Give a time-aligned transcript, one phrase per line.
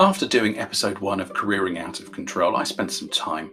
[0.00, 3.50] After doing episode one of Careering Out of Control, I spent some time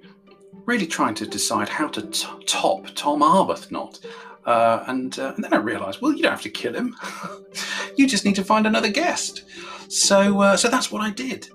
[0.67, 4.05] really trying to decide how to t- top Tom Arbuthnot.
[4.45, 6.95] Uh, and, uh, and then I realised, well, you don't have to kill him.
[7.97, 9.45] you just need to find another guest.
[9.87, 11.49] So, uh, so that's what I did.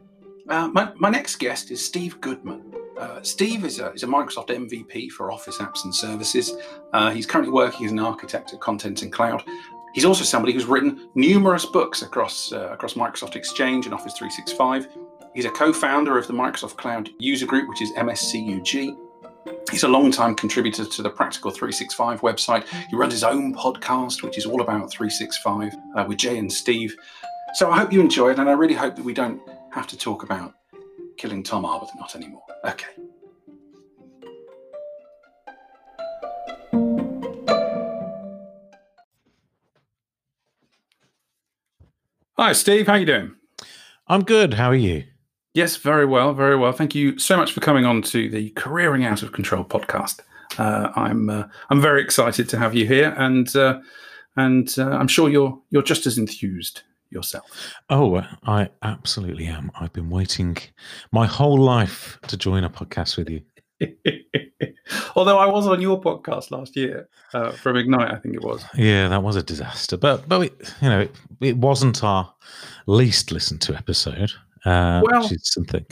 [0.48, 2.74] Uh, my, my next guest is Steve Goodman.
[2.98, 6.52] Uh, Steve is a, is a Microsoft MVP for Office Apps and Services.
[6.92, 9.44] Uh, he's currently working as an architect at Content and Cloud.
[9.92, 14.88] He's also somebody who's written numerous books across across Microsoft Exchange and Office 365.
[15.34, 18.96] He's a co-founder of the Microsoft Cloud User Group, which is MSCUG.
[19.70, 22.66] He's a long-time contributor to the Practical 365 website.
[22.90, 26.94] He runs his own podcast, which is all about 365 uh, with Jay and Steve.
[27.54, 29.96] So I hope you enjoy it, and I really hope that we don't have to
[29.96, 30.54] talk about
[31.16, 32.42] killing Tom Arbuthnot anymore.
[32.64, 32.88] Okay.
[42.40, 42.86] Hi, Steve.
[42.86, 43.34] How you doing?
[44.08, 44.54] I'm good.
[44.54, 45.04] How are you?
[45.52, 46.72] Yes, very well, very well.
[46.72, 50.20] Thank you so much for coming on to the Careering Out of Control podcast.
[50.56, 53.80] Uh, I'm uh, I'm very excited to have you here, and uh,
[54.36, 56.80] and uh, I'm sure you're you're just as enthused
[57.10, 57.74] yourself.
[57.90, 59.70] Oh, I absolutely am.
[59.78, 60.56] I've been waiting
[61.12, 63.42] my whole life to join a podcast with you.
[65.16, 68.64] Although I was on your podcast last year uh, from Ignite, I think it was.
[68.74, 70.50] Yeah, that was a disaster, but but we,
[70.80, 72.32] you know it, it wasn't our
[72.86, 74.32] least listened to episode.
[74.64, 75.86] Uh, well, which is something.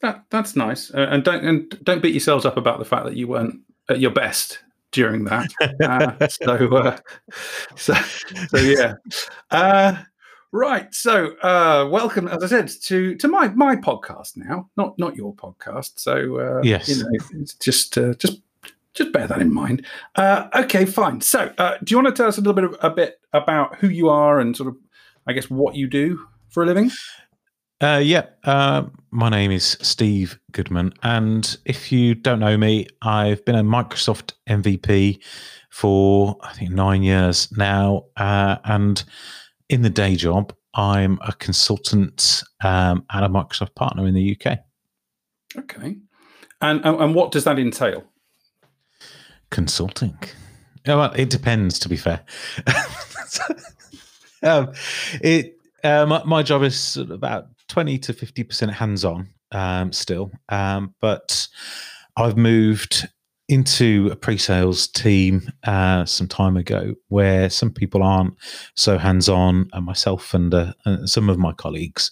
[0.00, 3.16] That that's nice, uh, and don't and don't beat yourselves up about the fact that
[3.16, 5.50] you weren't at your best during that.
[5.82, 6.98] Uh, so, uh,
[7.76, 7.94] so,
[8.48, 8.94] so yeah.
[10.54, 10.94] Right.
[10.94, 15.34] So, uh, welcome, as I said, to to my my podcast now, not not your
[15.34, 15.92] podcast.
[15.98, 18.42] So, uh, yes, you know, just uh, just
[18.92, 19.86] just bear that in mind.
[20.14, 21.22] Uh, okay, fine.
[21.22, 23.76] So, uh, do you want to tell us a little bit of, a bit about
[23.76, 24.76] who you are and sort of,
[25.26, 26.90] I guess, what you do for a living?
[27.80, 33.42] Uh, yeah, uh, my name is Steve Goodman, and if you don't know me, I've
[33.46, 35.18] been a Microsoft MVP
[35.70, 39.02] for I think nine years now, uh, and
[39.72, 44.58] in the day job, I'm a consultant um, and a Microsoft partner in the UK.
[45.56, 45.96] Okay,
[46.60, 48.04] and and what does that entail?
[49.50, 50.18] Consulting.
[50.86, 51.78] Oh, well, it depends.
[51.80, 52.20] To be fair,
[54.42, 54.72] um,
[55.22, 60.30] it uh, my, my job is about 20 to 50% hands on um, still.
[60.48, 61.48] Um, but
[62.16, 63.08] I've moved
[63.52, 68.34] into a pre-sales team uh, some time ago where some people aren't
[68.74, 72.10] so hands-on and myself and, uh, and some of my colleagues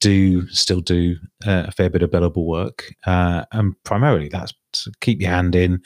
[0.00, 1.14] do still do
[1.46, 5.54] uh, a fair bit of billable work uh, and primarily that's to keep your hand
[5.54, 5.80] in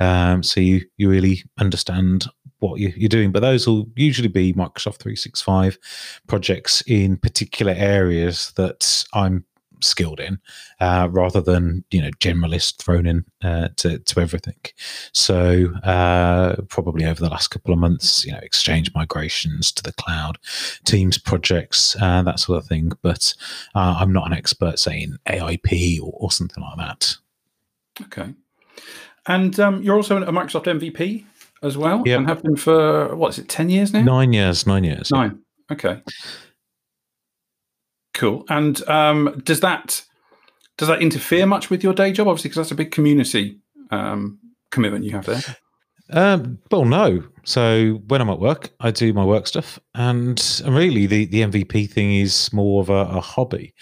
[0.00, 2.26] um, so you you really understand
[2.58, 3.32] what you, are doing.
[3.32, 5.78] But those will usually be Microsoft 365
[6.26, 9.44] projects in particular areas that I'm
[9.86, 10.38] skilled in,
[10.80, 14.58] uh, rather than you know generalist thrown in uh, to to everything.
[15.12, 19.92] So uh, probably over the last couple of months, you know, Exchange migrations to the
[19.92, 20.38] cloud,
[20.84, 22.92] Teams projects, uh, that sort of thing.
[23.02, 23.34] But
[23.74, 27.16] uh, I'm not an expert, say in AIP or, or something like that.
[28.02, 28.34] Okay.
[29.26, 31.24] And um, you're also a Microsoft MVP
[31.62, 32.18] as well, yep.
[32.18, 34.02] and have been for what is it, ten years now?
[34.02, 35.10] Nine years, nine years.
[35.10, 35.40] Nine.
[35.70, 36.00] Okay.
[38.16, 38.46] Cool.
[38.48, 40.02] And um, does that
[40.78, 42.28] does that interfere much with your day job?
[42.28, 43.60] Obviously, because that's a big community
[43.90, 44.38] um,
[44.70, 45.42] commitment you have there.
[46.10, 47.22] Um, well, no.
[47.44, 51.90] So when I'm at work, I do my work stuff, and, really the, the MVP
[51.90, 53.74] thing is more of a, a hobby,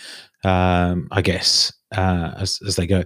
[0.43, 3.05] um, I guess, uh, as as they go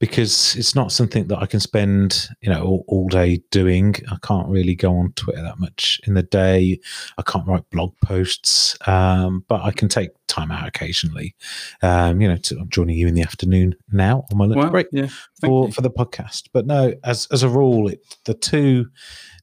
[0.00, 3.94] because it's not something that I can spend, you know, all, all, day doing.
[4.10, 6.80] I can't really go on Twitter that much in the day.
[7.18, 11.34] I can't write blog posts, um, but I can take time out occasionally.
[11.82, 14.70] Um, you know, to, I'm joining you in the afternoon now on my lunch well,
[14.70, 15.72] break yeah, for you.
[15.72, 16.48] for the podcast.
[16.54, 18.86] But no, as as a rule, it, the two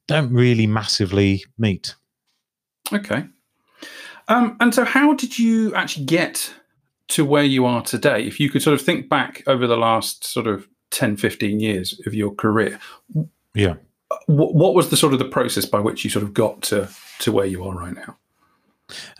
[0.08, 1.96] don't really massively meet.
[2.92, 3.26] Okay.
[4.28, 6.52] Um, and so, how did you actually get
[7.10, 10.24] to where you are today, if you could sort of think back over the last
[10.24, 12.80] sort of 10, 15 years of your career,
[13.54, 13.76] yeah,
[14.26, 16.90] what, what was the sort of the process by which you sort of got to
[17.20, 18.18] to where you are right now?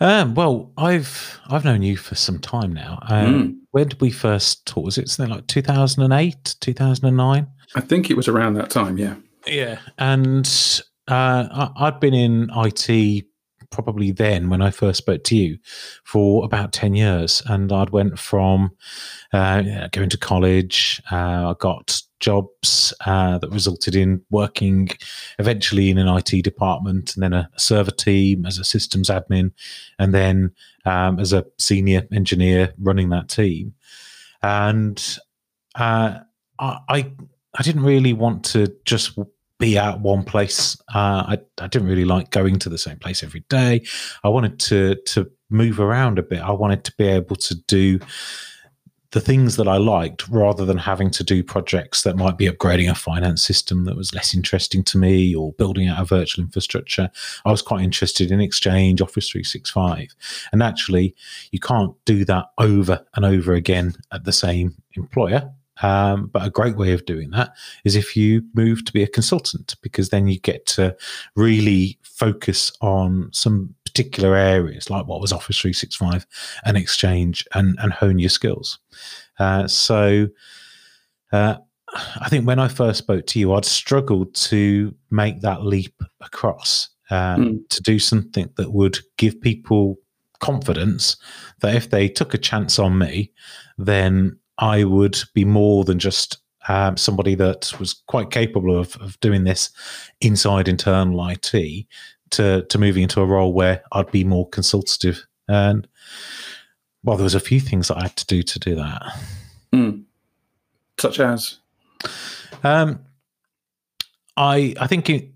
[0.00, 2.98] Um, well, I've I've known you for some time now.
[3.08, 3.58] Um, mm.
[3.72, 4.84] When did we first talk?
[4.84, 7.46] Was it something like two thousand and eight, two thousand and nine?
[7.74, 8.96] I think it was around that time.
[8.96, 9.16] Yeah.
[9.46, 10.46] Yeah, and
[11.08, 13.24] uh, I, I'd been in IT
[13.70, 15.58] probably then when I first spoke to you
[16.04, 17.42] for about 10 years.
[17.46, 18.72] And I'd went from
[19.32, 24.88] uh, going to college, uh, I got jobs uh, that resulted in working
[25.38, 29.52] eventually in an IT department and then a server team as a systems admin
[29.98, 30.52] and then
[30.84, 33.74] um, as a senior engineer running that team.
[34.42, 35.18] And
[35.74, 36.18] uh,
[36.58, 37.12] I,
[37.54, 39.18] I didn't really want to just
[39.58, 40.76] be at one place.
[40.94, 43.82] Uh, I, I didn't really like going to the same place every day.
[44.24, 46.40] I wanted to to move around a bit.
[46.40, 47.98] I wanted to be able to do
[49.12, 52.90] the things that I liked rather than having to do projects that might be upgrading
[52.90, 57.10] a finance system that was less interesting to me or building out a virtual infrastructure.
[57.46, 60.14] I was quite interested in Exchange, Office 365.
[60.52, 61.14] And actually,
[61.52, 65.50] you can't do that over and over again at the same employer.
[65.82, 67.52] Um, but a great way of doing that
[67.84, 70.96] is if you move to be a consultant, because then you get to
[71.36, 76.26] really focus on some particular areas, like what was Office 365
[76.64, 78.78] and Exchange, and, and hone your skills.
[79.38, 80.28] Uh, so,
[81.32, 81.56] uh,
[82.20, 86.88] I think when I first spoke to you, I'd struggled to make that leap across
[87.10, 87.68] um, mm.
[87.70, 89.96] to do something that would give people
[90.40, 91.16] confidence
[91.60, 93.32] that if they took a chance on me,
[93.78, 96.38] then I would be more than just
[96.68, 99.70] um, somebody that was quite capable of, of doing this
[100.20, 101.86] inside internal IT
[102.30, 105.26] to to moving into a role where I'd be more consultative.
[105.48, 105.88] And
[107.02, 109.02] well, there was a few things that I had to do to do that.
[109.72, 110.04] Mm.
[110.98, 111.58] Such as,
[112.64, 113.00] um,
[114.36, 115.32] I I think in,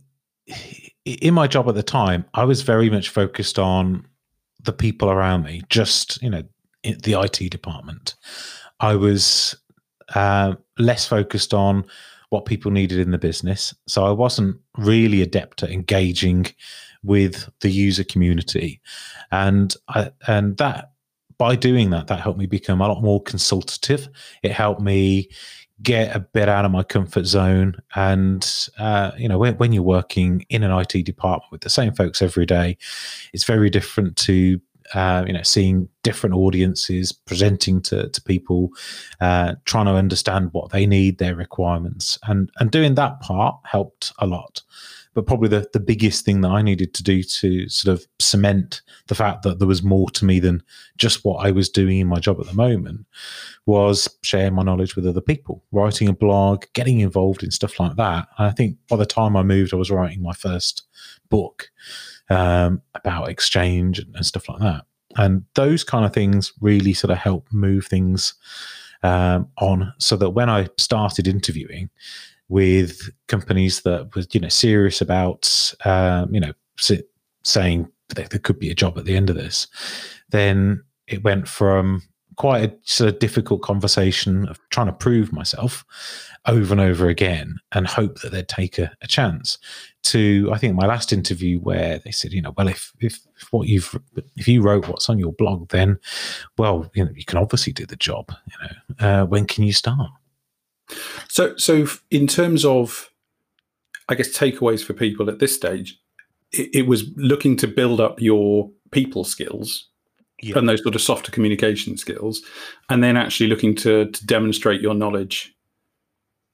[1.04, 4.06] in my job at the time, I was very much focused on
[4.62, 6.42] the people around me, just you know,
[6.82, 8.14] the IT department.
[8.82, 9.56] I was
[10.14, 11.86] uh, less focused on
[12.28, 13.74] what people needed in the business.
[13.86, 16.46] So I wasn't really adept at engaging
[17.02, 18.80] with the user community,
[19.30, 20.92] and I, and that
[21.38, 24.08] by doing that, that helped me become a lot more consultative.
[24.44, 25.28] It helped me
[25.82, 27.74] get a bit out of my comfort zone.
[27.96, 28.48] And,
[28.78, 32.22] uh, you know, when, when, you're working in an IT department with the same folks
[32.22, 32.78] every day,
[33.32, 34.60] it's very different to
[34.94, 38.70] uh, you know, seeing different audiences, presenting to, to people,
[39.20, 44.12] uh, trying to understand what they need, their requirements, and and doing that part helped
[44.18, 44.62] a lot.
[45.14, 48.80] But probably the, the biggest thing that I needed to do to sort of cement
[49.08, 50.62] the fact that there was more to me than
[50.96, 53.04] just what I was doing in my job at the moment
[53.66, 57.96] was sharing my knowledge with other people, writing a blog, getting involved in stuff like
[57.96, 58.26] that.
[58.38, 60.84] And I think by the time I moved, I was writing my first
[61.28, 61.70] book
[62.32, 64.84] um, about exchange and, stuff like that.
[65.16, 68.34] And those kind of things really sort of help move things
[69.02, 71.90] um, on so that when I started interviewing
[72.48, 76.52] with companies that was, you know, serious about, um, you know,
[77.44, 79.66] saying there could be a job at the end of this,
[80.30, 82.02] then it went from
[82.42, 85.84] quite a sort of difficult conversation of trying to prove myself
[86.46, 89.58] over and over again and hope that they'd take a, a chance
[90.02, 93.52] to I think my last interview where they said, you know, well, if, if if
[93.52, 93.96] what you've
[94.34, 96.00] if you wrote what's on your blog, then
[96.58, 98.32] well, you know, you can obviously do the job.
[98.48, 100.10] You know, uh, when can you start?
[101.28, 103.12] So, so in terms of,
[104.08, 105.96] I guess takeaways for people at this stage,
[106.50, 109.91] it, it was looking to build up your people skills.
[110.42, 110.58] Yeah.
[110.58, 112.42] And those sort of softer communication skills,
[112.88, 115.54] and then actually looking to to demonstrate your knowledge,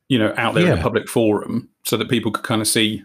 [0.09, 0.75] you know, out there yeah.
[0.75, 3.03] in a public forum, so that people could kind of see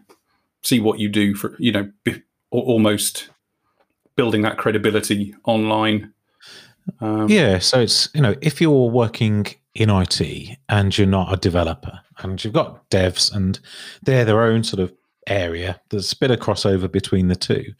[0.64, 2.22] see what you do for you know be,
[2.52, 3.30] almost
[4.16, 6.13] building that credibility online
[7.00, 10.22] um, yeah so it's you know if you're working in IT
[10.70, 13.60] and you're not a developer and you've got devs and
[14.04, 14.94] they're their own sort of
[15.28, 17.74] area there's a bit of crossover between the two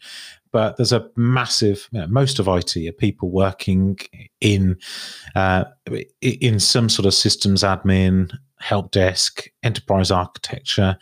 [0.54, 3.98] but there's a massive you know, most of IT are people working
[4.40, 4.78] in
[5.34, 5.64] uh,
[6.20, 10.96] in some sort of systems admin help desk enterprise architecture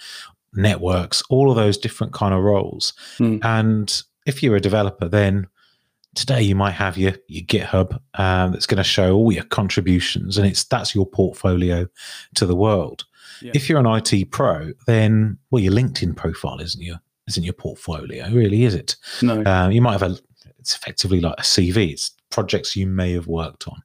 [0.55, 2.95] networks, all of those different kind of roles.
[3.19, 3.45] Mm.
[3.45, 5.49] And if you're a developer, then
[6.15, 10.39] today you might have your your GitHub um, that's going to show all your contributions,
[10.39, 11.87] and it's that's your portfolio
[12.37, 13.05] to the world.
[13.43, 13.53] Yeah.
[13.55, 18.29] If you're an IT pro, then well, your LinkedIn profile isn't your isn't your portfolio,
[18.31, 18.97] really, is it?
[19.23, 19.43] No.
[19.43, 20.17] Uh, you might have a
[20.59, 21.93] it's effectively like a CV.
[21.93, 23.83] It's projects you may have worked on,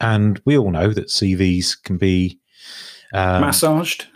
[0.00, 2.38] and we all know that CVs can be
[3.12, 4.06] um, massaged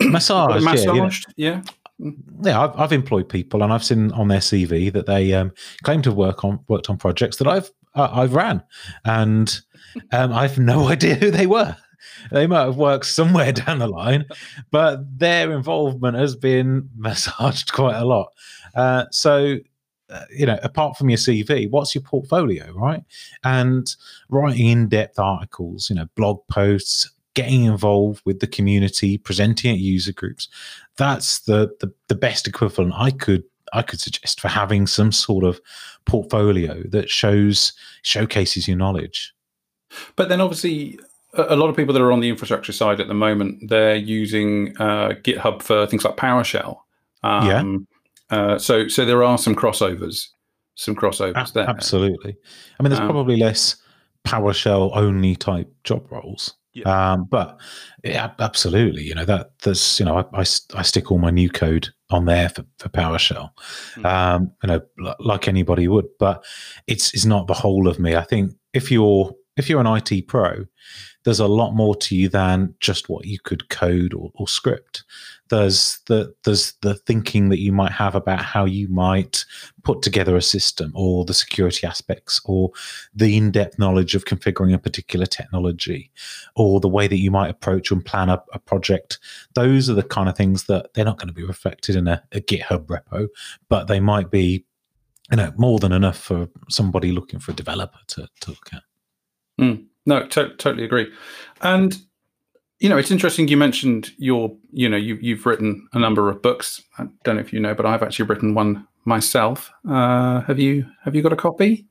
[0.00, 1.62] massage, massaged, yeah.
[1.98, 2.10] Yeah,
[2.42, 5.52] yeah I've, I've, employed people, and I've seen on their CV that they um,
[5.82, 8.62] claim to work on worked on projects that I've uh, I've ran,
[9.04, 9.60] and
[10.12, 11.76] um, I've no idea who they were.
[12.30, 14.26] They might have worked somewhere down the line,
[14.70, 18.32] but their involvement has been massaged quite a lot.
[18.74, 19.58] Uh, so
[20.10, 23.02] uh, you know, apart from your CV, what's your portfolio, right?
[23.42, 23.94] And
[24.28, 30.12] writing in-depth articles, you know, blog posts, getting involved with the community, presenting at user
[30.12, 30.48] groups.
[30.96, 35.44] That's the the, the best equivalent I could I could suggest for having some sort
[35.44, 35.60] of
[36.04, 39.34] portfolio that shows showcases your knowledge.
[40.16, 40.98] But then obviously
[41.36, 44.76] a lot of people that are on the infrastructure side at the moment, they're using
[44.78, 46.78] uh, GitHub for things like PowerShell.
[47.22, 47.86] Um,
[48.30, 48.36] yeah.
[48.36, 50.28] Uh, so, so there are some crossovers,
[50.74, 51.68] some crossovers a- there.
[51.68, 52.36] Absolutely.
[52.78, 53.76] I mean, there's um, probably less
[54.26, 56.54] PowerShell only type job roles.
[56.74, 57.12] Yeah.
[57.12, 57.60] Um, but
[58.02, 61.48] yeah, absolutely, you know that there's you know I, I, I, stick all my new
[61.48, 63.50] code on there for, for PowerShell,
[63.94, 64.04] mm.
[64.04, 66.06] um, you know like anybody would.
[66.18, 66.44] But
[66.88, 68.16] it's it's not the whole of me.
[68.16, 70.66] I think if you're if you're an IT pro,
[71.24, 75.04] there's a lot more to you than just what you could code or, or, script.
[75.48, 79.44] There's the there's the thinking that you might have about how you might
[79.82, 82.70] put together a system or the security aspects or
[83.14, 86.10] the in-depth knowledge of configuring a particular technology
[86.56, 89.18] or the way that you might approach and plan a, a project.
[89.54, 92.22] Those are the kind of things that they're not going to be reflected in a,
[92.32, 93.28] a GitHub repo,
[93.68, 94.64] but they might be
[95.30, 98.82] you know more than enough for somebody looking for a developer to, to look at.
[99.60, 99.86] Mm.
[100.06, 101.10] No, to- totally agree.
[101.60, 101.96] And
[102.80, 103.48] you know, it's interesting.
[103.48, 106.82] You mentioned your, you know, you, you've written a number of books.
[106.98, 109.70] I don't know if you know, but I've actually written one myself.
[109.88, 110.84] Uh, have you?
[111.04, 111.86] Have you got a copy?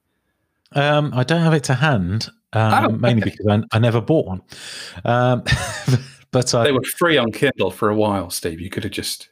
[0.73, 4.25] Um, I don't have it to hand, um, oh, mainly because I, I, never bought
[4.25, 4.41] one.
[5.05, 5.43] Um,
[6.31, 8.29] but I, they were free on Kindle for a while.
[8.31, 9.29] Steve, you could have just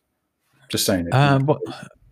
[0.69, 1.13] just saying it.
[1.13, 1.59] Um, what,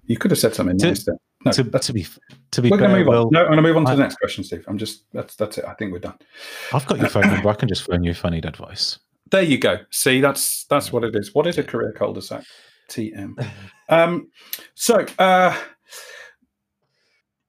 [0.05, 1.17] you could have said something nice there.
[1.45, 2.05] No, to, to be
[2.51, 3.29] to be we're to move on.
[3.31, 4.65] No, I'm going to move on to I, the next question, Steve.
[4.67, 5.65] I'm just that's that's it.
[5.65, 6.17] I think we're done.
[6.73, 7.47] I've got your phone number.
[7.47, 8.99] I can just phone you if I need advice.
[9.31, 9.77] There you go.
[9.91, 11.35] See, that's that's what it is.
[11.35, 12.43] What is a career cul-de-sac?
[12.89, 13.45] TM.
[13.89, 14.29] Um,
[14.75, 15.55] so uh,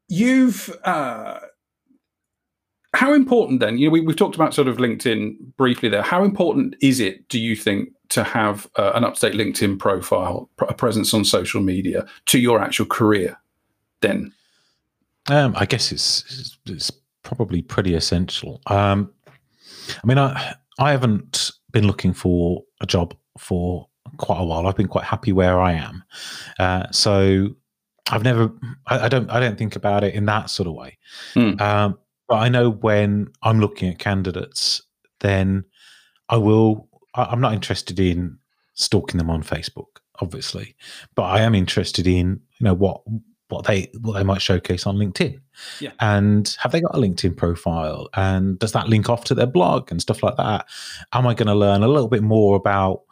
[0.08, 1.38] you've uh,
[2.94, 3.78] how important then?
[3.78, 6.02] You know, we, have talked about sort of LinkedIn briefly there.
[6.02, 10.74] How important is it, do you think, to have uh, an up-to-date LinkedIn profile, a
[10.74, 13.38] presence on social media to your actual career?
[14.00, 14.32] Then?
[15.28, 16.90] Um, I guess it's, it's
[17.22, 18.60] probably pretty essential.
[18.66, 19.12] Um,
[20.02, 24.66] I mean, I I haven't been looking for a job for quite a while.
[24.66, 26.04] I've been quite happy where I am,
[26.58, 27.48] uh, so
[28.10, 28.50] I've never.
[28.86, 29.30] I, I, don't.
[29.30, 30.98] I don't think about it in that sort of way.
[31.34, 31.60] Mm.
[31.60, 34.82] Um, but I know when I'm looking at candidates,
[35.20, 35.64] then
[36.28, 36.88] I will.
[37.14, 38.38] I, I'm not interested in
[38.74, 40.76] stalking them on Facebook, obviously,
[41.14, 43.02] but I am interested in you know what
[43.50, 45.40] what they what they might showcase on LinkedIn.
[45.80, 45.92] Yeah.
[46.00, 48.08] And have they got a LinkedIn profile?
[48.14, 50.66] And does that link off to their blog and stuff like that?
[51.12, 53.02] Am I going to learn a little bit more about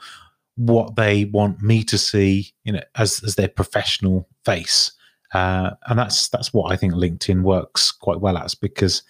[0.56, 4.92] what they want me to see, you know, as as their professional face?
[5.34, 9.02] Uh, and that's that's what I think LinkedIn works quite well as because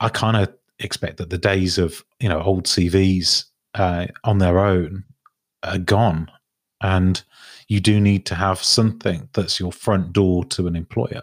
[0.00, 3.44] I kind of expect that the days of you know old CVs
[3.74, 5.04] uh, on their own
[5.62, 6.30] are gone,
[6.80, 7.22] and
[7.68, 11.22] you do need to have something that's your front door to an employer.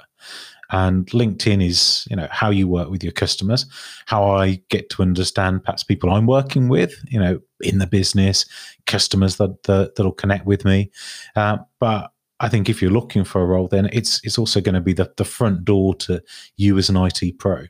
[0.69, 3.65] And LinkedIn is, you know, how you work with your customers,
[4.05, 8.45] how I get to understand perhaps people I'm working with, you know, in the business,
[8.85, 10.91] customers that, that that'll connect with me.
[11.35, 14.75] Uh, but I think if you're looking for a role, then it's it's also going
[14.75, 16.21] to be the, the front door to
[16.57, 17.65] you as an IT pro.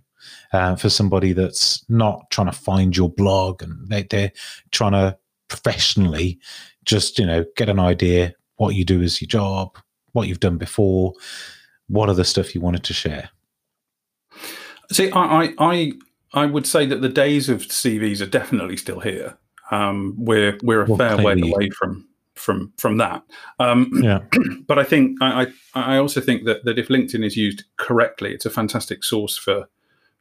[0.52, 4.32] Uh, for somebody that's not trying to find your blog and they, they're
[4.72, 5.18] trying to
[5.48, 6.38] professionally
[6.88, 9.78] just you know get an idea what you do as your job,
[10.14, 11.14] what you've done before,
[11.88, 13.30] what are the stuff you wanted to share?
[14.92, 15.92] See, I, I,
[16.34, 19.38] I would say that the days of CVs are definitely still here.
[19.70, 23.24] Um, we're we're a well, fair way away from from from that.
[23.60, 24.20] Um, yeah.
[24.68, 28.34] But I think I, I, I also think that that if LinkedIn is used correctly,
[28.34, 29.70] it's a fantastic source for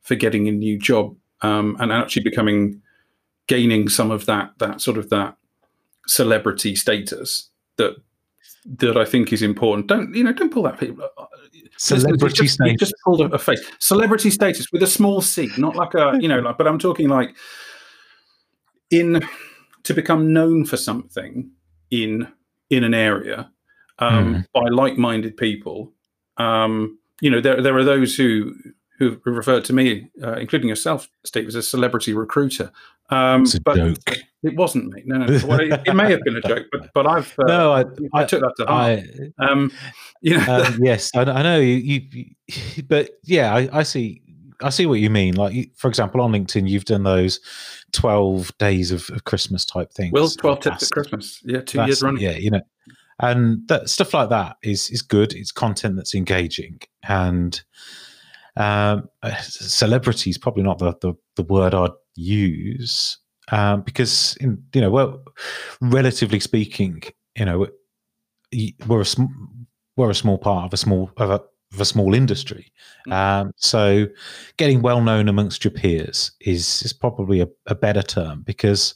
[0.03, 2.81] for getting a new job um, and actually becoming
[3.49, 5.37] gaining some of that that sort of that
[6.07, 7.97] celebrity status that
[8.79, 9.87] that I think is important.
[9.87, 10.33] Don't you know?
[10.33, 10.79] Don't pull that.
[10.79, 11.27] People, uh,
[11.77, 12.77] celebrity just, status.
[12.79, 13.61] just pulled a, a, face.
[13.79, 16.41] Celebrity status with a small c, not like a you know.
[16.41, 17.37] Like, but I'm talking like
[18.91, 19.25] in
[19.85, 21.51] to become known for something
[21.91, 22.29] in
[22.71, 23.51] in an area
[23.99, 24.47] um, mm.
[24.53, 25.93] by like-minded people.
[26.39, 28.53] Um, you know, there there are those who
[28.99, 32.71] who referred to me, uh, including yourself, Steve, as a celebrity recruiter.
[33.11, 34.19] Um, it's a but joke.
[34.43, 35.03] It wasn't me.
[35.07, 35.47] No, no.
[35.47, 38.23] Well, it, it, may have been a joke, but but I've uh, no, I, I,
[38.23, 39.01] I, took that to heart.
[39.39, 39.73] I, um,
[40.21, 44.23] you know, um, yes, I, I, know you, you, but yeah, I, see.
[44.63, 45.35] I see what you mean.
[45.35, 47.41] Like, for example, on LinkedIn, you've done those
[47.93, 50.13] twelve days of, of Christmas type things.
[50.13, 51.41] Well, twelve tips at Christmas.
[51.45, 52.23] Yeah, two years running.
[52.23, 52.63] Yeah, you know,
[53.21, 55.33] and that stuff like that is is good.
[55.35, 57.61] It's content that's engaging, and
[58.57, 59.09] um,
[59.41, 63.19] celebrity is probably not the, the, the word I'd use
[63.53, 65.23] um, because in you know well,
[65.81, 67.03] relatively speaking,
[67.37, 67.67] you know
[68.87, 69.27] we're a sm-
[69.97, 71.41] we're a small part of a small of a,
[71.73, 72.73] of a small industry.
[73.09, 73.13] Mm.
[73.13, 74.07] Um, so
[74.57, 78.95] getting well known amongst your peers is is probably a, a better term because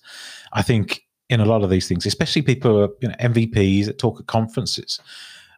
[0.53, 3.87] I think in a lot of these things, especially people who are you know, MVPs
[3.87, 5.01] that talk at conferences,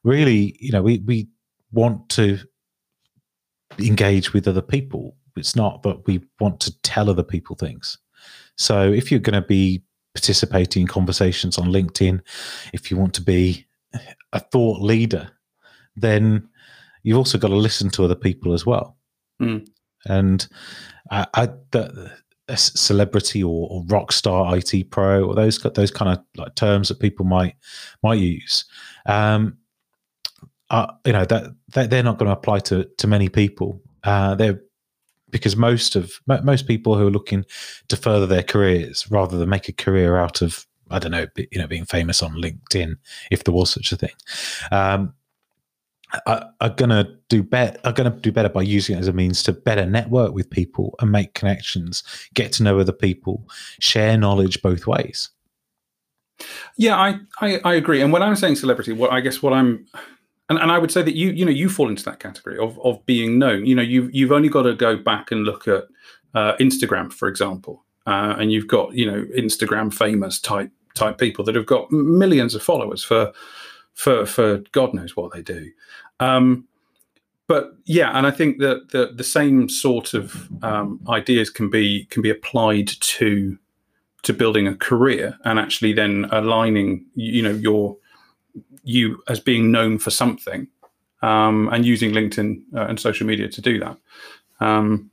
[0.04, 1.28] really, you know, we we
[1.72, 2.38] want to
[3.78, 5.16] engage with other people.
[5.36, 7.98] It's not, that we want to tell other people things.
[8.56, 9.82] So if you're going to be
[10.14, 12.20] participating in conversations on LinkedIn,
[12.72, 13.66] if you want to be
[14.32, 15.30] a thought leader,
[15.96, 16.48] then
[17.02, 18.96] you've also got to listen to other people as well.
[19.40, 19.66] Mm.
[20.06, 20.46] And
[21.10, 22.12] I, I the,
[22.48, 26.88] a celebrity or, or rock star IT pro or those those kind of like terms
[26.88, 27.54] that people might
[28.02, 28.64] might use.
[29.06, 29.58] Um,
[30.72, 33.80] uh, you know that, that they're not going to apply to to many people.
[34.02, 34.60] Uh, they're
[35.30, 37.44] because most of most people who are looking
[37.88, 41.58] to further their careers rather than make a career out of I don't know you
[41.58, 42.96] know being famous on LinkedIn
[43.30, 44.14] if there was such a thing.
[44.70, 45.14] Um,
[46.26, 49.42] are, are gonna do better are gonna do better by using it as a means
[49.44, 52.02] to better network with people and make connections,
[52.34, 53.46] get to know other people,
[53.78, 55.30] share knowledge both ways.
[56.76, 58.02] Yeah, I, I, I agree.
[58.02, 59.86] And when I'm saying celebrity, what I guess what I'm
[60.48, 62.78] and, and I would say that you you know you fall into that category of
[62.80, 63.66] of being known.
[63.66, 65.84] You know, you've you've only got to go back and look at
[66.34, 71.44] uh, Instagram, for example, uh, and you've got you know Instagram famous type type people
[71.44, 73.32] that have got millions of followers for
[73.94, 75.70] for for God knows what they do.
[76.20, 76.66] Um,
[77.48, 82.06] but yeah, and I think that the the same sort of um, ideas can be
[82.06, 83.58] can be applied to
[84.22, 87.96] to building a career and actually then aligning you know your
[88.82, 90.66] you as being known for something
[91.22, 93.96] um, and using LinkedIn uh, and social media to do that.
[94.60, 95.10] Um,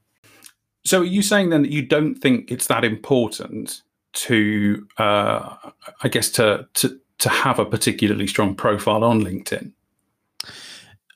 [0.85, 3.81] so, are you saying then that you don't think it's that important
[4.13, 5.55] to, uh,
[6.03, 9.71] I guess, to to to have a particularly strong profile on LinkedIn?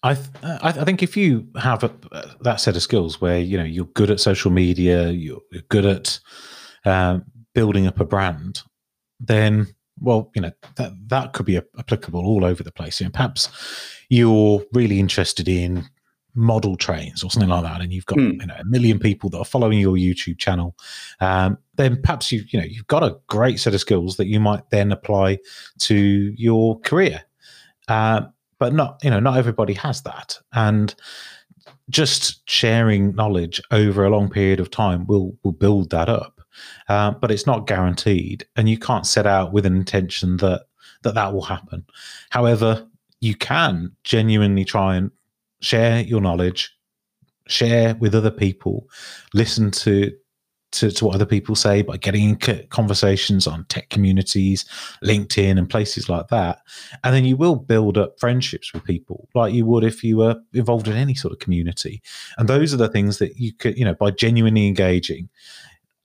[0.05, 1.91] I, th- I think if you have a,
[2.41, 6.19] that set of skills where you know you're good at social media, you're, good at
[6.83, 8.61] um, building up a brand,
[9.21, 9.67] then
[10.03, 12.99] well, you know that that could be applicable all over the place.
[12.99, 13.49] You know, perhaps
[14.09, 15.89] you're really interested in
[16.35, 18.39] model trains or something like that, and you've got mm.
[18.39, 20.75] you know a million people that are following your YouTube channel.
[21.19, 24.39] Um, then perhaps you you know you've got a great set of skills that you
[24.39, 25.39] might then apply
[25.79, 27.23] to your career.
[27.87, 28.21] Uh,
[28.59, 30.95] but not you know not everybody has that, and
[31.89, 36.41] just sharing knowledge over a long period of time will will build that up.
[36.89, 40.65] Uh, but it's not guaranteed, and you can't set out with an intention that
[41.03, 41.85] that that will happen.
[42.29, 42.87] However,
[43.19, 45.11] you can genuinely try and
[45.61, 46.75] share your knowledge,
[47.47, 48.87] share with other people,
[49.33, 50.11] listen to
[50.73, 54.65] to, to what other people say by getting in conversations on tech communities,
[55.03, 56.59] LinkedIn, and places like that.
[57.03, 60.41] And then you will build up friendships with people like you would if you were
[60.53, 62.01] involved in any sort of community.
[62.37, 65.29] And those are the things that you could, you know, by genuinely engaging,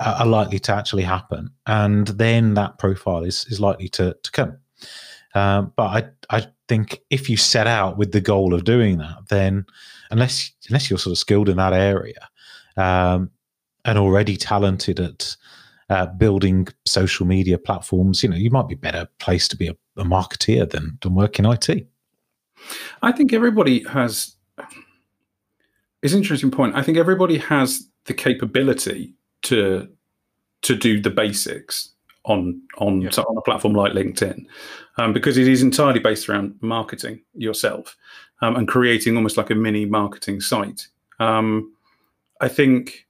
[0.01, 4.59] are likely to actually happen, and then that profile is is likely to to come.
[5.35, 9.29] Um, but I I think if you set out with the goal of doing that,
[9.29, 9.67] then
[10.11, 12.29] unless unless you're sort of skilled in that area
[12.77, 13.31] um,
[13.85, 15.37] and already talented at
[15.91, 19.77] uh, building social media platforms, you know, you might be better placed to be a,
[19.97, 21.89] a marketeer than than work in IT.
[23.03, 24.37] I think everybody has.
[26.01, 26.77] It's an interesting point.
[26.77, 29.89] I think everybody has the capability to
[30.63, 31.91] to do the basics
[32.25, 33.11] on on yeah.
[33.11, 34.47] on a platform like LinkedIn,
[34.99, 37.97] um, because it is entirely based around marketing yourself
[38.43, 40.89] um, and creating almost like a mini marketing site.
[41.19, 41.73] Um,
[42.41, 43.07] I think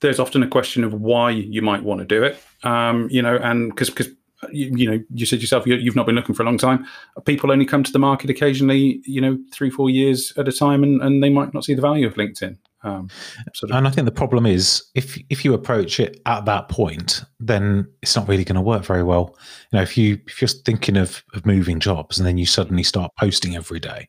[0.00, 3.36] there's often a question of why you might want to do it, um, you know,
[3.36, 4.08] and because because
[4.52, 6.86] you, you, know you said yourself you, have not been looking for a long time.
[7.24, 10.82] People only come to the market occasionally, you know, three four years at a time,
[10.82, 12.58] and, and they might not see the value of LinkedIn.
[12.84, 13.08] Um,
[13.54, 13.78] sort of.
[13.78, 17.88] And I think the problem is if if you approach it at that point, then
[18.02, 19.36] it's not really going to work very well.
[19.72, 22.82] You know, if you if you're thinking of, of moving jobs and then you suddenly
[22.82, 24.08] start posting every day,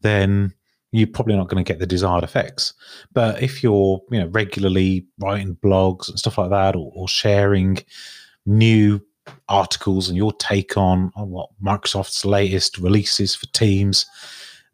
[0.00, 0.52] then
[0.90, 2.74] you're probably not going to get the desired effects.
[3.12, 7.78] But if you're you know regularly writing blogs and stuff like that, or, or sharing
[8.46, 9.00] new
[9.48, 14.06] articles and your take on, on what Microsoft's latest releases for Teams,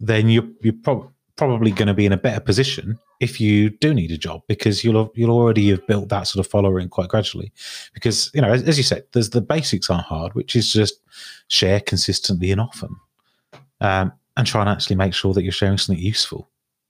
[0.01, 3.93] then you're you're probably probably going to be in a better position if you do
[3.93, 7.53] need a job because you'll you'll already have built that sort of following quite gradually.
[7.93, 11.01] Because you know, as, as you said, there's the basics aren't hard, which is just
[11.49, 12.95] share consistently and often,
[13.81, 16.49] um, and try and actually make sure that you're sharing something useful.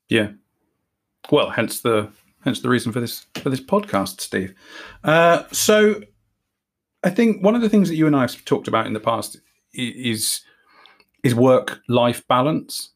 [0.09, 0.31] Yeah.
[1.31, 2.11] Well, hence the
[2.43, 4.55] hence the reason for this for this podcast, Steve.
[5.03, 6.03] Uh, so,
[7.03, 9.01] I think one of the things that you and I have talked about in the
[9.01, 9.39] past
[9.73, 10.43] is
[11.23, 12.91] is work life balance.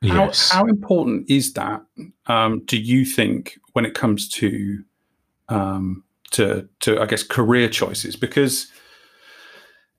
[0.00, 0.50] Yes.
[0.50, 1.82] How, how important is that?
[2.26, 4.82] Um, do you think when it comes to
[5.48, 8.14] um, to to I guess career choices?
[8.16, 8.68] Because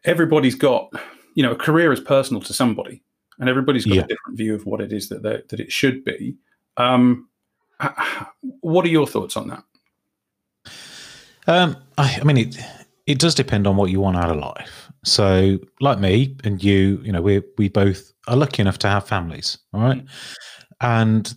[0.06, 0.92] everybody's got
[1.36, 3.04] you know a career is personal to somebody,
[3.40, 4.04] and everybody's got Yeah.
[4.04, 6.38] a different view of what it is that that it should be.
[6.78, 7.28] Um,
[8.62, 9.64] what are your thoughts on that?
[11.48, 12.58] Um, I, I mean, it
[13.06, 14.89] it does depend on what you want out of life.
[15.10, 19.08] So, like me and you, you know, we we both are lucky enough to have
[19.08, 20.10] families, all right, mm.
[20.82, 21.34] and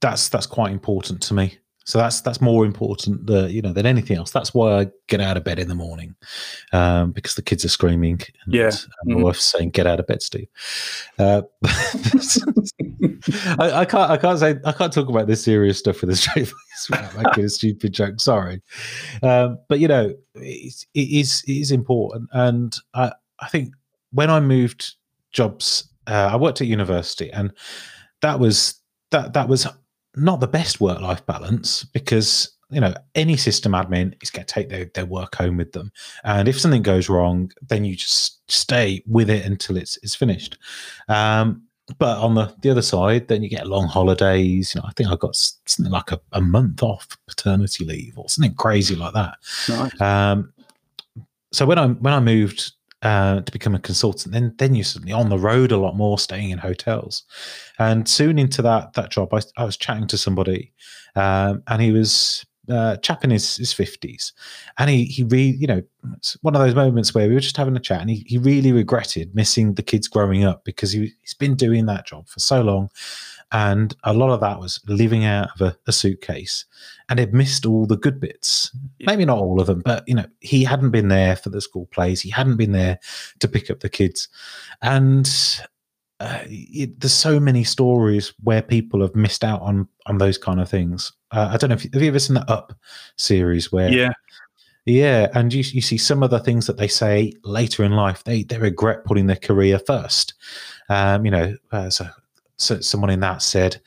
[0.00, 1.58] that's that's quite important to me.
[1.86, 4.32] So that's that's more important, the you know, than anything else.
[4.32, 6.16] That's why I get out of bed in the morning,
[6.72, 8.20] um, because the kids are screaming.
[8.44, 8.66] And, Yeah.
[9.02, 9.22] and my Mhm.
[9.24, 10.48] wife's saying, "Get out of bed, Steve."
[11.16, 11.42] Uh,
[13.58, 14.10] I, I can't.
[14.10, 14.56] I can't say.
[14.64, 17.92] I can't talk about this serious stuff with a straight face without making a stupid
[17.92, 18.20] joke.
[18.20, 18.60] Sorry,
[19.22, 23.74] um, but you know, it's, it is it is important, and I I think
[24.12, 24.94] when I moved
[25.32, 27.52] jobs, uh, I worked at university, and
[28.22, 29.66] that was that that was
[30.16, 34.52] not the best work life balance because you know any system admin is going to
[34.52, 35.92] take their, their work home with them.
[36.24, 40.58] And if something goes wrong then you just stay with it until it's it's finished.
[41.08, 41.62] Um,
[41.98, 44.74] but on the, the other side then you get long holidays.
[44.74, 48.28] You know i think i got something like a, a month off paternity leave or
[48.28, 49.36] something crazy like that.
[49.68, 50.00] Nice.
[50.00, 50.52] um,
[51.52, 52.72] so when I when I moved
[53.06, 56.18] uh, to become a consultant, then then you're suddenly on the road a lot more,
[56.18, 57.22] staying in hotels,
[57.78, 60.72] and soon into that that job, I, I was chatting to somebody,
[61.14, 62.44] um, and he was.
[62.68, 64.32] Uh, chap in his, his 50s
[64.76, 65.80] and he he really you know
[66.16, 68.38] it's one of those moments where we were just having a chat and he, he
[68.38, 72.40] really regretted missing the kids growing up because he, he's been doing that job for
[72.40, 72.90] so long
[73.52, 76.64] and a lot of that was living out of a, a suitcase
[77.08, 79.06] and he'd missed all the good bits Yeah.
[79.06, 81.86] maybe not all of them but you know he hadn't been there for the school
[81.92, 82.98] plays he hadn't been there
[83.38, 84.28] to pick up the kids
[84.82, 85.30] and
[86.18, 90.60] uh, it, there's so many stories where people have missed out on on those kind
[90.60, 92.72] of things uh, i don't know if have you ever seen the up
[93.16, 94.12] series where Yeah.
[94.86, 98.22] yeah, and you you see some of the things that they say later in life.
[98.24, 100.34] They they regret putting their career first.
[100.88, 102.06] Um, you know, uh, so,
[102.56, 103.80] so someone in that said,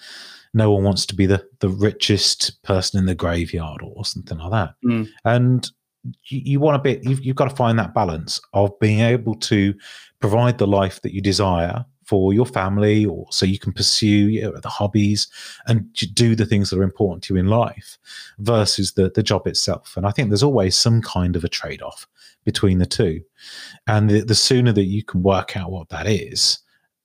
[0.53, 4.51] "No one wants to be the the richest person in the graveyard" or something like
[4.51, 4.75] that.
[4.85, 5.09] Mm.
[5.25, 5.71] And
[6.23, 7.03] you, you want a bit.
[7.03, 9.73] You've you've got to find that balance of being able to
[10.19, 14.41] provide the life that you desire for your family, or so you can pursue you
[14.41, 15.27] know, the hobbies
[15.67, 17.97] and do the things that are important to you in life
[18.39, 19.95] versus the the job itself.
[19.95, 22.07] And I think there's always some kind of a trade off
[22.45, 23.21] between the two.
[23.87, 26.59] And the, the sooner that you can work out what that is,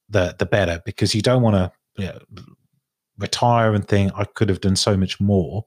[0.09, 2.19] the the better, because you don't want to you know,
[3.19, 5.64] retire and think I could have done so much more.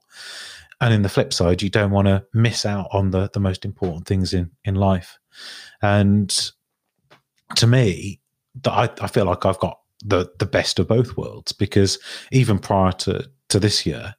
[0.80, 3.64] And in the flip side, you don't want to miss out on the the most
[3.64, 5.18] important things in in life.
[5.82, 6.52] And
[7.56, 8.20] to me,
[8.64, 11.98] I, I feel like I've got the the best of both worlds because
[12.30, 14.14] even prior to to this year,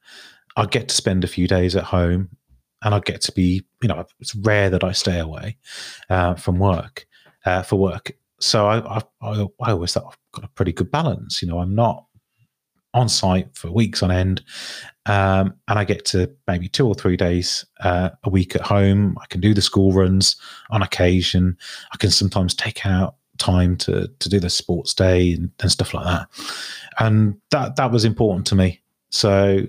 [0.58, 2.30] I get to spend a few days at home,
[2.84, 5.58] and I get to be you know it's rare that I stay away
[6.10, 7.08] uh, from work
[7.46, 8.12] uh, for work.
[8.40, 11.42] So I, I I I always thought I've got a pretty good balance.
[11.42, 12.06] You know, I'm not
[12.94, 14.44] on site for weeks on end,
[15.06, 19.18] um, and I get to maybe two or three days uh, a week at home.
[19.22, 20.36] I can do the school runs
[20.70, 21.58] on occasion.
[21.94, 25.94] I can sometimes take out time to to do the sports day and, and stuff
[25.94, 26.28] like that.
[27.00, 28.82] And that that was important to me.
[29.10, 29.66] So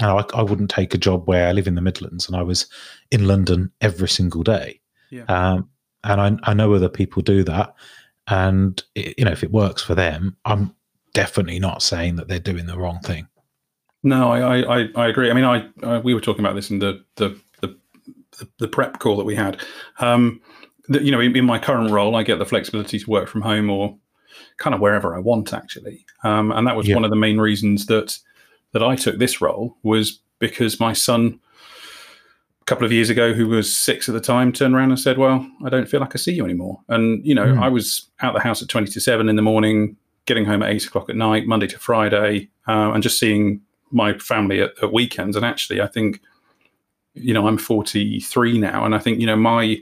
[0.00, 2.36] you know, I, I wouldn't take a job where I live in the Midlands and
[2.36, 2.66] I was
[3.10, 4.80] in London every single day.
[5.10, 5.24] Yeah.
[5.24, 5.68] Um,
[6.04, 7.74] and I, I know other people do that.
[8.28, 10.74] And it, you know, if it works for them, I'm
[11.14, 13.26] definitely not saying that they're doing the wrong thing.
[14.02, 15.30] No, I, I, I- agree.
[15.30, 17.76] I mean, I, I we were talking about this in the the the,
[18.38, 19.60] the, the prep call that we had.
[20.00, 20.40] Um,
[20.88, 23.42] that you know, in, in my current role, I get the flexibility to work from
[23.42, 23.96] home or
[24.56, 26.04] kind of wherever I want, actually.
[26.24, 26.96] Um, and that was Yeah.
[26.96, 28.18] one of the main reasons that
[28.72, 31.38] that I took this role was because my son,
[32.62, 35.18] a couple of years ago, who was six at the time, turned around and said,
[35.18, 37.62] "Well, I don't feel like I see you anymore." And you know, Mm.
[37.62, 39.96] I was out the house at twenty to seven in the morning,
[40.26, 44.16] getting home at eight o'clock at night, Monday to Friday, uh, and just seeing my
[44.18, 45.36] family at, at weekends.
[45.36, 46.20] And actually, I think,
[47.14, 49.78] you know, I'm 43 now, and I think, you know, my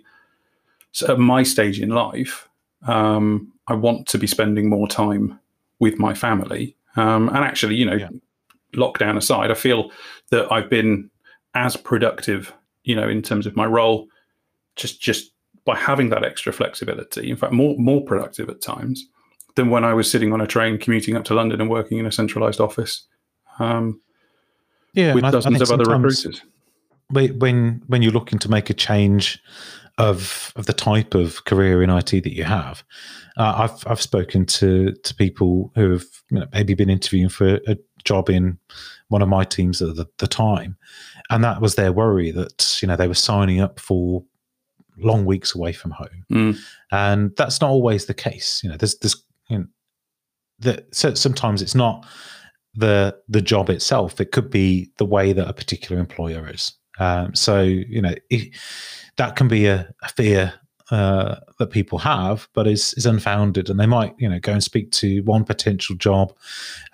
[0.93, 2.49] so at my stage in life,
[2.87, 5.39] um, I want to be spending more time
[5.79, 6.77] with my family.
[6.97, 8.09] Um, and actually, you know, yeah.
[8.75, 9.91] lockdown aside, I feel
[10.31, 11.11] that I've been
[11.55, 12.53] as productive,
[12.85, 14.07] you know, in terms of my role,
[14.77, 15.33] just just
[15.65, 17.31] by having that extra flexibility.
[17.31, 19.07] In fact, more more productive at times
[19.57, 22.07] than when I was sitting on a train commuting up to London and working in
[22.07, 23.07] a centralised office.
[23.59, 24.01] Um,
[24.95, 26.43] yeah, with dozens of other recruiters.
[27.11, 29.43] When when you're looking to make a change
[29.99, 32.85] of of the type of career in IT that you have,
[33.37, 37.61] uh, I've I've spoken to to people who have you know, maybe been interviewing for
[37.67, 38.59] a job in
[39.11, 40.77] one of my teams at the, the time,
[41.29, 44.25] and that was their worry that you know they were signing up for
[44.97, 46.59] long weeks away from home, mm.
[46.91, 48.63] and that's not always the case.
[48.65, 49.67] You know, there's there's you know,
[50.61, 52.07] that so sometimes it's not
[52.75, 54.21] the the job itself.
[54.21, 56.73] It could be the way that a particular employer is.
[56.99, 58.55] Um, so you know it,
[59.17, 60.55] that can be a, a fear
[60.91, 64.63] uh, that people have, but is is unfounded, and they might you know go and
[64.63, 66.33] speak to one potential job.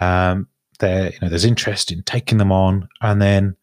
[0.01, 3.57] Um, there you know there's interest in taking them on, and then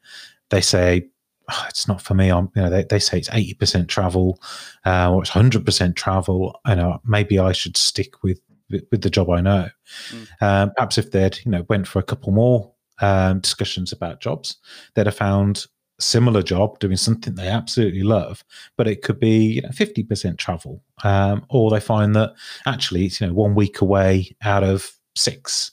[0.50, 1.08] they say
[1.50, 2.30] oh, it's not for me.
[2.30, 4.42] I'm you know they, they say it's eighty percent travel
[4.86, 6.60] uh, or it's hundred percent travel.
[6.68, 9.70] You know maybe I should stick with with the job I know.
[10.10, 10.28] Mm.
[10.42, 12.72] Um, perhaps if they'd you know went for a couple more
[13.02, 14.58] um, discussions about jobs,
[14.94, 15.68] they'd have found
[16.00, 18.44] similar job doing something they absolutely love,
[18.78, 22.34] but it could be you know fifty percent travel, um, or they find that
[22.66, 25.72] actually it's you know one week away out of six.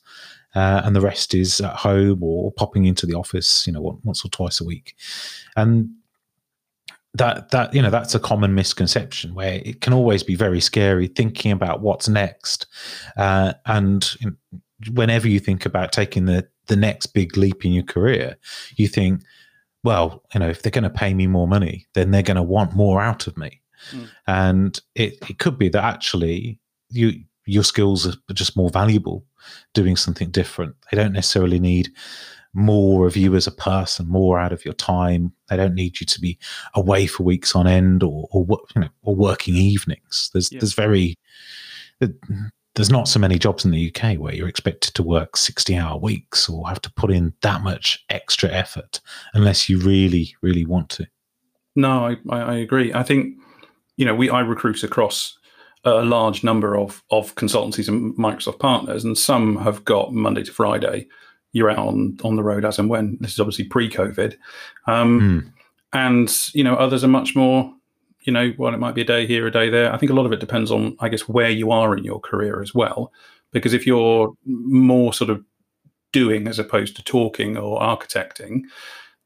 [0.54, 4.24] Uh, and the rest is at home or popping into the office, you know, once
[4.24, 4.96] or twice a week.
[5.56, 5.90] And
[7.14, 11.08] that that you know that's a common misconception where it can always be very scary
[11.08, 12.66] thinking about what's next
[13.16, 14.16] uh, and
[14.92, 18.36] whenever you think about taking the the next big leap in your career
[18.76, 19.22] you think
[19.82, 22.42] well you know if they're going to pay me more money then they're going to
[22.42, 23.60] want more out of me
[23.90, 24.08] mm.
[24.28, 26.60] and it, it could be that actually
[26.90, 27.12] you
[27.50, 29.24] your skills are just more valuable
[29.74, 31.90] doing something different they don't necessarily need
[32.52, 35.32] more of you as a person, more out of your time.
[35.48, 36.38] They don't need you to be
[36.74, 40.30] away for weeks on end or, or you know, or working evenings.
[40.32, 40.58] There's yeah.
[40.60, 41.16] there's very
[42.74, 45.98] there's not so many jobs in the UK where you're expected to work 60 hour
[45.98, 49.00] weeks or have to put in that much extra effort
[49.34, 51.06] unless you really really want to.
[51.76, 52.92] No, I, I agree.
[52.92, 53.36] I think
[53.96, 55.38] you know we I recruit across
[55.84, 60.52] a large number of of consultancies and Microsoft partners, and some have got Monday to
[60.52, 61.06] Friday
[61.52, 63.18] you're out on on the road as and when.
[63.20, 64.36] This is obviously pre-COVID,
[64.86, 65.52] um, mm.
[65.92, 67.72] and you know others are much more.
[68.22, 69.92] You know, well, it might be a day here, a day there.
[69.92, 72.20] I think a lot of it depends on, I guess, where you are in your
[72.20, 73.12] career as well.
[73.50, 75.42] Because if you're more sort of
[76.12, 78.64] doing as opposed to talking or architecting,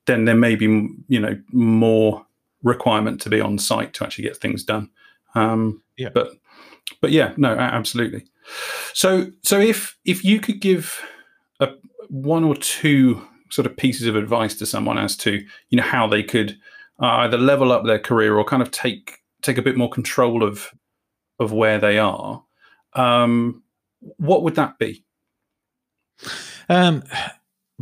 [0.07, 0.67] then there may be,
[1.09, 2.25] you know, more
[2.63, 4.89] requirement to be on site to actually get things done.
[5.35, 6.11] Um, yeah.
[6.15, 6.31] But,
[7.05, 8.25] but yeah, no, absolutely.
[8.95, 11.03] So, so if if you could give
[11.61, 11.69] a,
[12.09, 16.07] one or two sort of pieces of advice to someone as to you know how
[16.07, 16.59] they could
[17.03, 20.43] uh, either level up their career or kind of take take a bit more control
[20.43, 20.73] of
[21.39, 22.43] of where they are
[22.95, 23.63] um,
[24.17, 25.05] what would that be
[26.71, 27.03] um,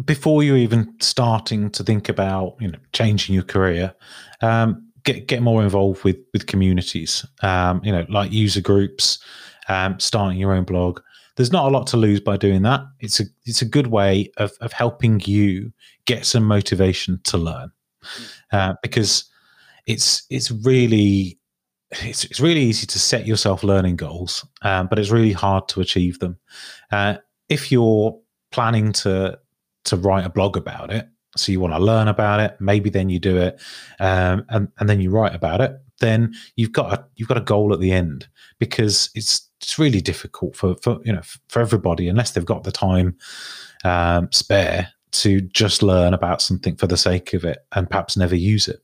[0.05, 3.95] before you're even starting to think about you know changing your career
[4.41, 9.19] um, get get more involved with with communities um, you know like user groups
[9.69, 11.01] um, starting your own blog
[11.37, 12.83] there's not a lot to lose by doing that.
[13.01, 15.73] It's a it's a good way of of helping you
[16.05, 17.73] get some motivation to learn,
[18.53, 19.25] uh, because
[19.87, 21.39] it's it's really
[21.91, 25.81] it's, it's really easy to set yourself learning goals, um, but it's really hard to
[25.81, 26.39] achieve them.
[26.91, 27.17] Uh,
[27.49, 28.19] if you're
[28.51, 29.39] planning to
[29.85, 33.09] to write a blog about it, so you want to learn about it, maybe then
[33.09, 33.61] you do it,
[34.01, 35.73] um, and and then you write about it.
[36.01, 40.01] Then you've got a you've got a goal at the end because it's it's really
[40.01, 43.17] difficult for, for you know for everybody unless they've got the time
[43.85, 48.35] um, spare to just learn about something for the sake of it and perhaps never
[48.35, 48.83] use it.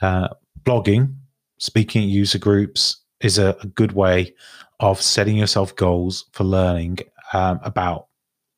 [0.00, 0.28] Uh,
[0.62, 1.14] blogging,
[1.58, 4.32] speaking at user groups is a, a, good way
[4.78, 6.98] of setting yourself goals for learning
[7.32, 8.06] um, about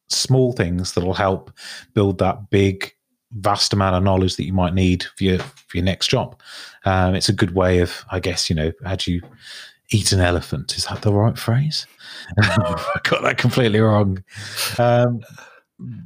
[0.09, 1.51] small things that will help
[1.95, 2.93] build that big
[3.33, 6.39] vast amount of knowledge that you might need for your for your next job.
[6.85, 9.23] Um, it's a good way of, I guess, you know, as you
[9.91, 10.77] eat an elephant.
[10.77, 11.87] Is that the right phrase?
[12.41, 14.23] I got that completely wrong.
[14.79, 15.21] Um,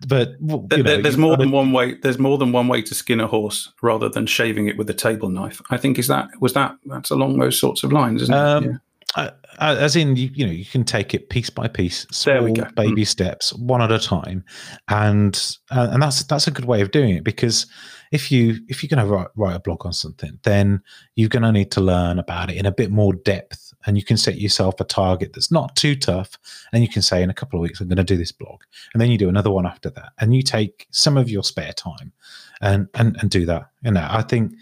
[0.07, 1.95] but know, there's more than one way.
[1.95, 4.95] There's more than one way to skin a horse, rather than shaving it with a
[4.95, 5.61] table knife.
[5.71, 8.71] I think is that was that that's along those sorts of lines, isn't um, it?
[8.71, 8.77] Yeah.
[9.17, 13.03] Uh, as in, you, you know, you can take it piece by piece, small baby
[13.03, 13.07] mm.
[13.07, 14.45] steps, one at a time,
[14.89, 17.67] and uh, and that's that's a good way of doing it because
[18.11, 20.81] if you if you're going to write, write a blog on something, then
[21.15, 23.73] you're going to need to learn about it in a bit more depth.
[23.87, 26.39] And you can set yourself a target that's not too tough.
[26.73, 28.63] And you can say in a couple of weeks i'm going to do this blog.
[28.93, 30.13] And then you do another one after that.
[30.19, 32.13] And you take some of your spare time
[32.61, 33.71] and and, and do that.
[33.83, 34.55] You know i think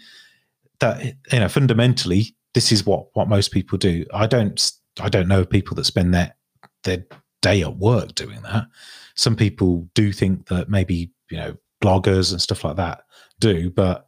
[0.79, 5.27] that you know fundamentally this is what what most people do i don't i don't
[5.27, 6.35] know people that spend their
[6.83, 7.03] their
[7.41, 8.67] day at work doing that
[9.15, 13.03] some people do think that maybe you know bloggers and stuff like that
[13.39, 14.07] do but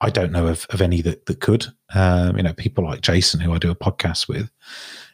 [0.00, 1.66] I don't know of, of any that, that could.
[1.94, 4.50] Um, you know, people like Jason, who I do a podcast with,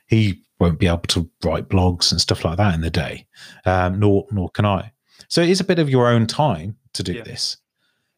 [0.07, 3.27] he won't be able to write blogs and stuff like that in the day,
[3.65, 4.93] um, nor nor can I.
[5.29, 7.23] So it is a bit of your own time to do yeah.
[7.23, 7.57] this,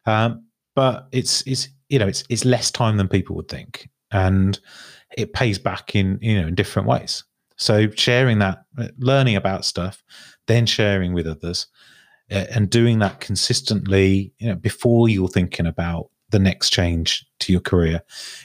[0.05, 4.59] um, but it's it's you know it's it's less time than people would think, and
[5.17, 7.23] it pays back in you know in different ways.
[7.57, 8.65] So sharing that,
[8.97, 10.03] learning about stuff,
[10.47, 11.67] then sharing with others,
[12.31, 17.51] uh, and doing that consistently, you know, before you're thinking about the next change to
[17.51, 18.01] your career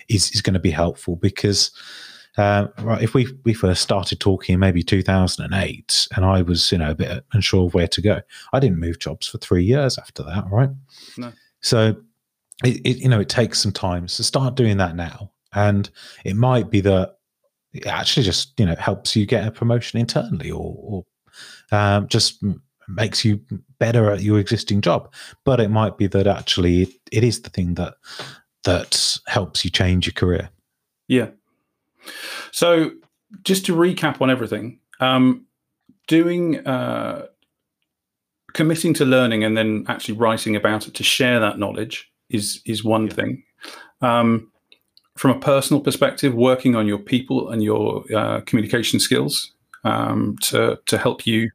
[0.09, 1.73] is, is going to be helpful because
[2.37, 6.91] uh, right, if we we first started talking maybe 2008 and I was you know
[6.91, 8.21] a bit unsure of where to go,
[8.53, 10.71] I didn't move jobs for three years after that, right?
[11.17, 11.33] No.
[11.61, 11.97] So
[12.65, 14.07] it, it you know it takes some time.
[14.07, 15.91] So start doing that now, and
[16.25, 17.17] it might be that
[17.73, 21.07] it actually just you know helps you get a promotion internally or, or
[21.73, 22.43] um, just
[22.89, 23.41] makes you
[23.79, 25.13] better at your existing job.
[25.45, 27.95] But it might be that actually it, it is the thing that
[28.65, 30.51] that helps you change your career.
[31.09, 31.31] Yeah.
[32.53, 32.93] So
[33.45, 35.47] just to recap on everything, um,
[36.09, 37.27] doing uh,
[38.53, 42.85] committing to learning and then actually writing about it to share that knowledge is is
[42.85, 43.15] one yeah.
[43.15, 43.45] thing.
[44.03, 44.50] Um,
[45.21, 49.53] from a personal perspective, working on your people and your uh, communication skills
[49.85, 51.51] um, to to help you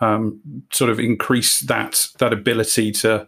[0.00, 0.40] um,
[0.72, 3.26] sort of increase that that ability to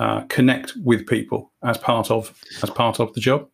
[0.00, 3.48] uh, connect with people as part of as part of the job.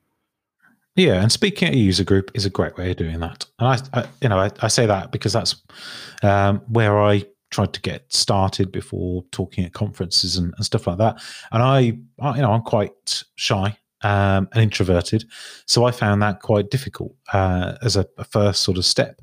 [0.97, 3.45] Yeah, and speaking at a user group is a great way of doing that.
[3.59, 5.57] And I, I you know, I, I, say that because that's
[6.23, 10.97] um, where I tried to get started before talking at conferences and, and stuff like
[10.97, 11.23] that.
[11.51, 15.25] And I, I, you know, I'm quite shy um, and introverted,
[15.67, 19.21] so I found that quite difficult uh, as a, a first sort of step.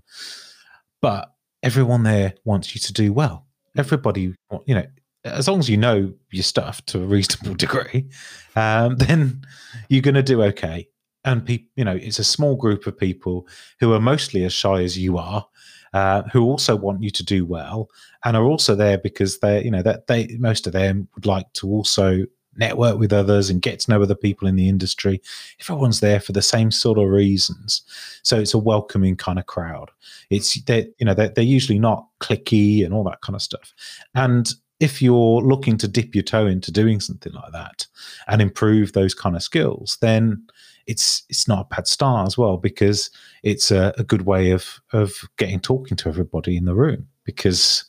[1.02, 1.32] But
[1.64, 3.46] everyone there wants you to do well.
[3.78, 4.34] Everybody,
[4.66, 4.86] you know,
[5.24, 8.10] as long as you know your stuff to a reasonable degree,
[8.56, 9.42] um, then
[9.90, 10.88] you're going to do okay.
[11.26, 13.48] And people, you know, it's a small group of people
[13.80, 15.46] who are mostly as shy as you are,
[15.94, 17.90] uh, who also want you to do well,
[18.24, 21.52] and are also there because they, you know, that they most of them would like
[21.54, 25.22] to also network with others and get to know other people in the industry.
[25.62, 27.82] Everyone's there for the same sort of reasons,
[28.24, 29.92] so it's a welcoming kind of crowd.
[30.30, 33.74] It's they, you know, they're, they're usually not clicky and all that kind of stuff.
[34.16, 37.86] And if you're looking to dip your toe into doing something like that
[38.28, 40.42] and improve those kind of skills, then
[40.88, 43.12] it's it's not a bad start as well because
[43.44, 47.84] it's a, a good way of of getting talking to everybody in the room because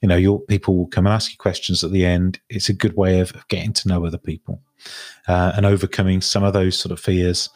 [0.00, 2.40] you know, your people will come and ask you questions at the end.
[2.48, 4.62] It's a good way of, getting to know other people
[5.26, 7.50] uh, and overcoming some of those sort of fears.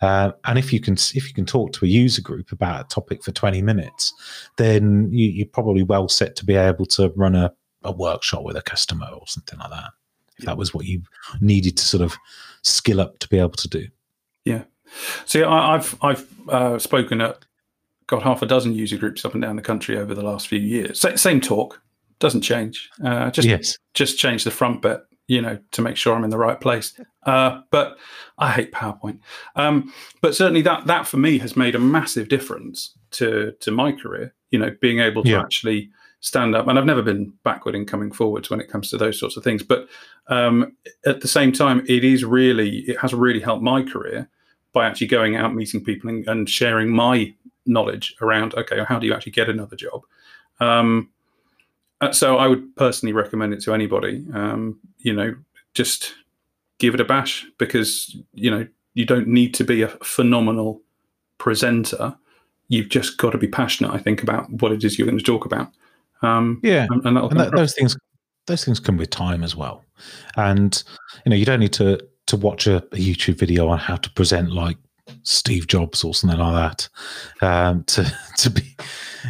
[0.00, 2.88] Uh, and if you can if you can talk to a user group about a
[2.88, 4.12] topic for 20 minutes,
[4.56, 7.52] then you, are probably well set to be able to run a,
[7.84, 9.90] a workshop with a customer or something like that.
[10.38, 11.02] If that was what you
[11.40, 12.16] needed to sort of
[12.62, 13.86] skill up to be able to do.
[14.44, 14.64] Yeah.
[15.26, 17.44] See, I, have I've uh, spoken at
[18.06, 20.58] got half a dozen user groups up and down the country over the last few
[20.58, 21.04] years.
[21.20, 21.80] same talk,
[22.18, 22.90] doesn't change.
[23.04, 23.78] Uh, just yes.
[23.94, 26.98] just change the front bit, you know, to make sure I'm in the right place.
[27.24, 27.96] Uh, but
[28.38, 29.18] I hate PowerPoint.
[29.56, 33.92] Um, but certainly that that for me has made a massive difference to to my
[33.92, 34.34] career.
[34.50, 35.40] You know, being able to yeah.
[35.40, 35.90] actually
[36.20, 39.18] stand up, and I've never been backward in coming forwards when it comes to those
[39.18, 39.62] sorts of things.
[39.62, 39.88] But
[40.28, 44.28] um, at the same time, it is really it has really helped my career
[44.72, 47.32] by actually going out meeting people and, and sharing my
[47.66, 50.02] knowledge around okay, how do you actually get another job?
[50.60, 51.10] Um,
[52.00, 54.24] uh, so I would personally recommend it to anybody.
[54.32, 55.34] Um, you know,
[55.74, 56.14] just
[56.78, 60.80] give it a bash because you know you don't need to be a phenomenal
[61.38, 62.16] presenter.
[62.68, 63.92] You've just got to be passionate.
[63.92, 65.70] I think about what it is you're going to talk about.
[66.22, 67.96] Um, yeah, and, and, and that, those things
[68.46, 69.84] those things come with time as well.
[70.36, 70.82] And
[71.24, 74.10] you know, you don't need to to watch a, a YouTube video on how to
[74.10, 74.76] present like
[75.24, 76.54] Steve Jobs or something like
[77.40, 78.76] that um, to to be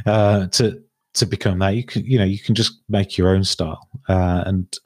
[0.07, 0.83] uh, to
[1.15, 1.71] to become that.
[1.71, 3.89] You can, you know, you can just make your own style.
[4.09, 4.79] Uh, and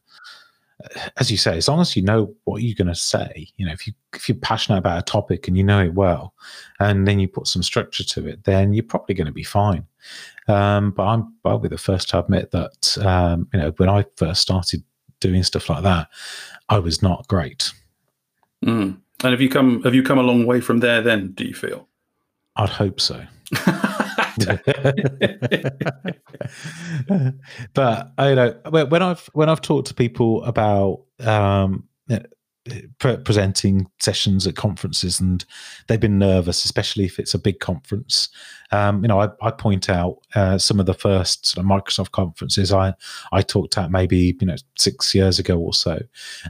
[1.17, 3.73] as you say, as long as you know what you're going to say, you know,
[3.73, 6.35] if you if you're passionate about a topic and you know it well,
[6.81, 9.87] and then you put some structure to it, then you're probably going to be fine.
[10.47, 14.05] Um, but I'm I'll be the first to admit that um, you know when I
[14.17, 14.83] first started
[15.21, 16.09] doing stuff like that,
[16.69, 17.73] I was not great.
[18.65, 18.99] Mm.
[19.25, 21.03] And have you come have you come a long way from there?
[21.03, 21.89] Then do you feel?
[22.57, 23.25] I'd hope so.
[27.75, 31.89] but I you know when I've when I've talked to people about um,
[32.99, 35.45] pre- presenting sessions at conferences and
[35.87, 38.29] they've been nervous, especially if it's a big conference.
[38.71, 42.11] Um, you know, I, I point out uh, some of the first sort of Microsoft
[42.13, 42.95] conferences I
[43.33, 46.01] I talked at maybe you know six years ago or so,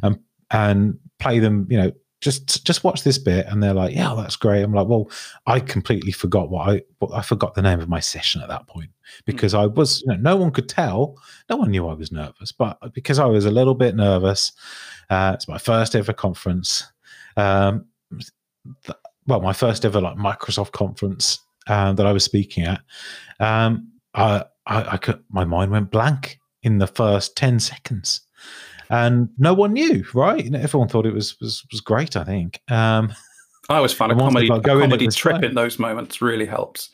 [0.02, 1.66] um, and play them.
[1.70, 4.62] You know, just just watch this bit and they're like yeah that's great.
[4.62, 5.10] I'm like well
[5.46, 8.66] i completely forgot what i what, i forgot the name of my session at that
[8.66, 8.90] point
[9.24, 9.60] because mm.
[9.60, 11.16] i was you know, no one could tell.
[11.48, 14.52] No one knew i was nervous but because i was a little bit nervous
[15.10, 16.84] uh, it's my first ever conference
[17.36, 17.86] um,
[18.84, 21.38] th- well my first ever like microsoft conference
[21.68, 22.80] uh, that i was speaking at
[23.40, 28.22] um, I, I, I could my mind went blank in the first 10 seconds
[28.90, 30.54] and no one knew, right?
[30.54, 32.16] everyone thought it was was was great.
[32.16, 32.60] I think.
[32.70, 33.12] Um,
[33.68, 36.90] I always find a comedy, a comedy trip in those moments really helps.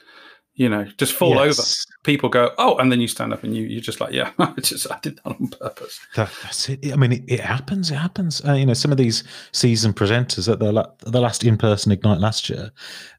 [0.57, 1.59] You know, just fall yes.
[1.59, 1.67] over.
[2.05, 4.53] People go, oh, and then you stand up and you you're just like, yeah, I
[4.61, 5.99] just I did that on purpose.
[6.15, 6.93] That, that's it.
[6.93, 7.91] I mean, it, it happens.
[7.91, 8.45] It happens.
[8.45, 12.21] Uh, you know, some of these season presenters at the the last in person Ignite
[12.21, 12.71] last year,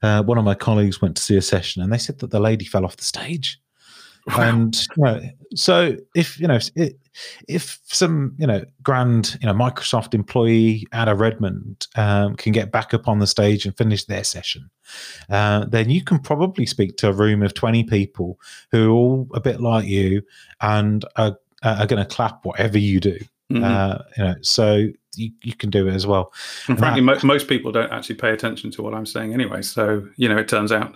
[0.01, 2.39] uh, one of my colleagues went to see a session and they said that the
[2.39, 3.59] lady fell off the stage.
[4.27, 4.41] Wow.
[4.41, 5.21] And you know,
[5.55, 6.97] so if you know it,
[7.47, 12.93] if some you know grand you know Microsoft employee Ada Redmond um, can get back
[12.93, 14.69] up on the stage and finish their session,
[15.29, 18.39] uh, then you can probably speak to a room of twenty people
[18.71, 20.21] who are all a bit like you
[20.61, 23.17] and are, are going to clap whatever you do.
[23.51, 23.63] Mm-hmm.
[23.63, 26.33] Uh, you know, so you, you can do it as well.
[26.67, 29.61] And frankly, that, mo- most people don't actually pay attention to what I'm saying anyway.
[29.61, 30.95] So you know, it turns out.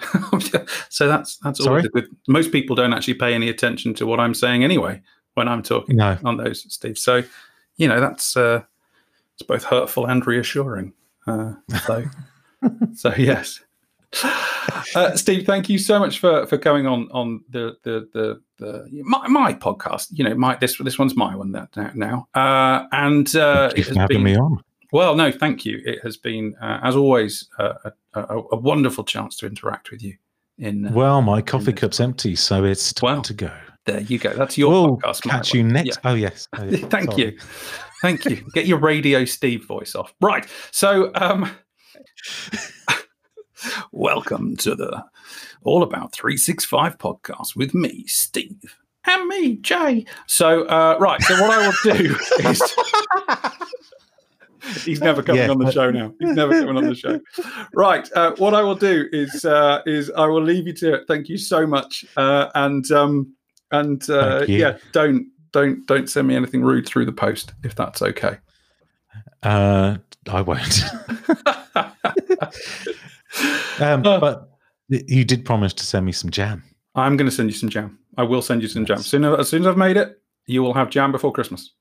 [0.89, 1.81] so that's that's all.
[1.81, 2.07] Good.
[2.27, 5.01] Most people don't actually pay any attention to what I'm saying anyway
[5.39, 6.17] when I'm talking no.
[6.25, 6.97] on those, Steve.
[6.97, 7.23] So,
[7.77, 8.61] you know, that's uh,
[9.33, 10.93] it's both hurtful and reassuring.
[11.25, 11.53] Uh,
[11.87, 12.03] so,
[12.93, 13.61] so yes.
[14.95, 19.03] Uh, Steve, thank you so much for for coming on on the the the, the
[19.03, 20.07] my, my podcast.
[20.11, 22.27] You know, my this this one's my one that now.
[22.35, 24.61] Uh, and uh, you for having been, me on.
[24.91, 25.81] Well, no, thank you.
[25.85, 30.01] It has been, uh, as always, uh, a, a, a, wonderful chance to interact with
[30.01, 30.17] you.
[30.57, 33.51] In uh, well, my coffee cup's empty, so it's time to go.
[33.89, 34.31] There you go.
[34.33, 35.23] That's your we'll podcast.
[35.23, 35.99] Catch you next.
[36.03, 36.11] Yeah.
[36.11, 36.47] Oh yes.
[36.55, 36.81] Oh, yes.
[36.85, 37.23] Thank Sorry.
[37.23, 37.39] you.
[38.03, 38.45] Thank you.
[38.53, 40.13] Get your radio Steve voice off.
[40.21, 40.47] Right.
[40.69, 41.49] So, um,
[43.91, 45.03] welcome to the
[45.63, 50.05] All About 365 podcast with me, Steve, and me, Jay.
[50.27, 51.19] So, uh, right.
[51.23, 52.15] So, what I will do
[52.47, 52.61] is.
[54.83, 55.49] He's never coming yeah.
[55.49, 56.13] on the show now.
[56.19, 57.19] He's never coming on the show.
[57.73, 58.07] Right.
[58.13, 61.05] Uh, what I will do is uh, is I will leave you to it.
[61.07, 62.05] Thank you so much.
[62.17, 63.33] Uh, and um,
[63.71, 68.01] and uh, yeah, don't don't don't send me anything rude through the post if that's
[68.01, 68.37] okay.
[69.43, 69.97] Uh,
[70.29, 70.83] I won't.
[73.79, 74.49] um, uh, but
[74.87, 76.63] you did promise to send me some jam.
[76.95, 77.97] I'm going to send you some jam.
[78.17, 78.99] I will send you some jam.
[78.99, 81.73] Soon, as soon as I've made it, you will have jam before Christmas.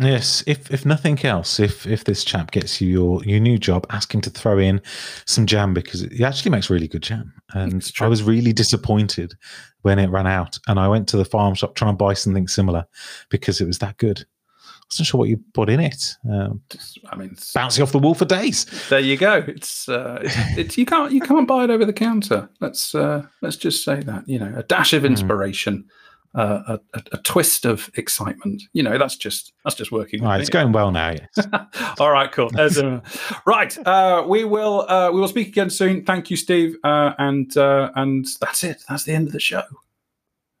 [0.00, 3.86] Yes, if if nothing else, if if this chap gets you your your new job,
[3.90, 4.80] ask him to throw in
[5.26, 7.34] some jam because he actually makes really good jam.
[7.52, 9.34] And I was really disappointed
[9.82, 12.48] when it ran out, and I went to the farm shop trying to buy something
[12.48, 12.86] similar
[13.28, 14.20] because it was that good.
[14.20, 16.16] I wasn't sure what you put in it.
[16.30, 16.62] Um,
[17.10, 18.64] I mean, bouncing off the wall for days.
[18.88, 19.44] There you go.
[19.46, 22.48] It's, uh, it's, it's you can't you can't buy it over the counter.
[22.60, 25.08] Let's uh, let's just say that you know a dash of hmm.
[25.08, 25.80] inspiration.
[25.80, 25.88] Mm
[26.34, 28.62] uh, a, a, twist of excitement.
[28.72, 30.22] You know, that's just that's just working.
[30.22, 31.10] Right, it's going well now.
[31.10, 31.46] Yes.
[31.98, 32.50] All right, cool.
[32.58, 33.02] A,
[33.46, 36.04] right, uh, we will uh, we will speak again soon.
[36.04, 38.82] Thank you, Steve, uh, and uh, and that's it.
[38.88, 39.64] That's the end of the show.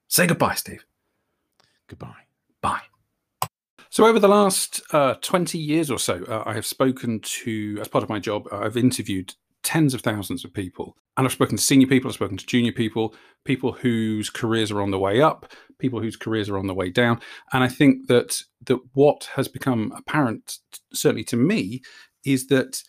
[0.08, 0.84] Say goodbye, Steve.
[1.88, 2.26] Goodbye.
[2.60, 2.82] Bye.
[3.88, 7.88] So, over the last uh, 20 years or so, uh, I have spoken to, as
[7.88, 10.96] part of my job, I've interviewed tens of thousands of people.
[11.16, 14.80] And I've spoken to senior people, I've spoken to junior people, people whose careers are
[14.80, 17.20] on the way up, people whose careers are on the way down.
[17.52, 20.58] And I think that that what has become apparent,
[20.92, 21.82] certainly to me,
[22.24, 22.82] is that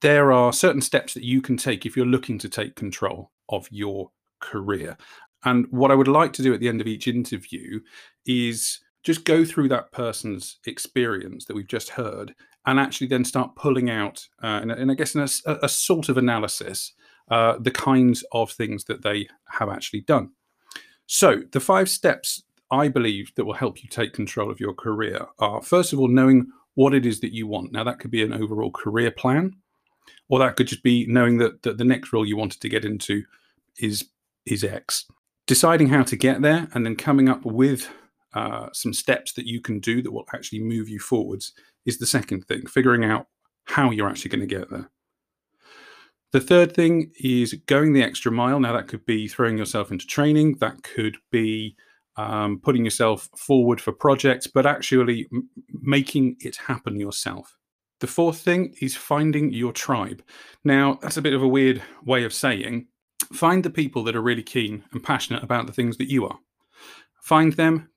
[0.00, 3.68] there are certain steps that you can take if you're looking to take control of
[3.70, 4.10] your
[4.40, 4.96] career.
[5.44, 7.80] And what I would like to do at the end of each interview
[8.26, 12.34] is just go through that person's experience that we've just heard
[12.66, 16.08] and actually then start pulling out, uh, and, and, I guess in a, a sort
[16.08, 16.92] of analysis,
[17.30, 20.30] uh, the kinds of things that they have actually done.
[21.06, 25.26] So, the five steps I believe that will help you take control of your career
[25.38, 27.72] are first of all, knowing what it is that you want.
[27.72, 29.52] Now, that could be an overall career plan,
[30.28, 32.84] or that could just be knowing that, that the next role you wanted to get
[32.84, 33.22] into
[33.78, 34.08] is
[34.44, 35.06] is X.
[35.46, 37.88] Deciding how to get there and then coming up with
[38.34, 41.52] uh, some steps that you can do that will actually move you forwards
[41.86, 43.26] is the second thing, figuring out
[43.64, 44.90] how you're actually going to get there.
[46.32, 48.60] The third thing is going the extra mile.
[48.60, 51.76] Now, that could be throwing yourself into training, that could be
[52.16, 57.56] um, putting yourself forward for projects, but actually m- making it happen yourself.
[58.00, 60.22] The fourth thing is finding your tribe.
[60.64, 62.88] Now, that's a bit of a weird way of saying
[63.32, 66.38] find the people that are really keen and passionate about the things that you are.
[67.22, 67.88] Find them,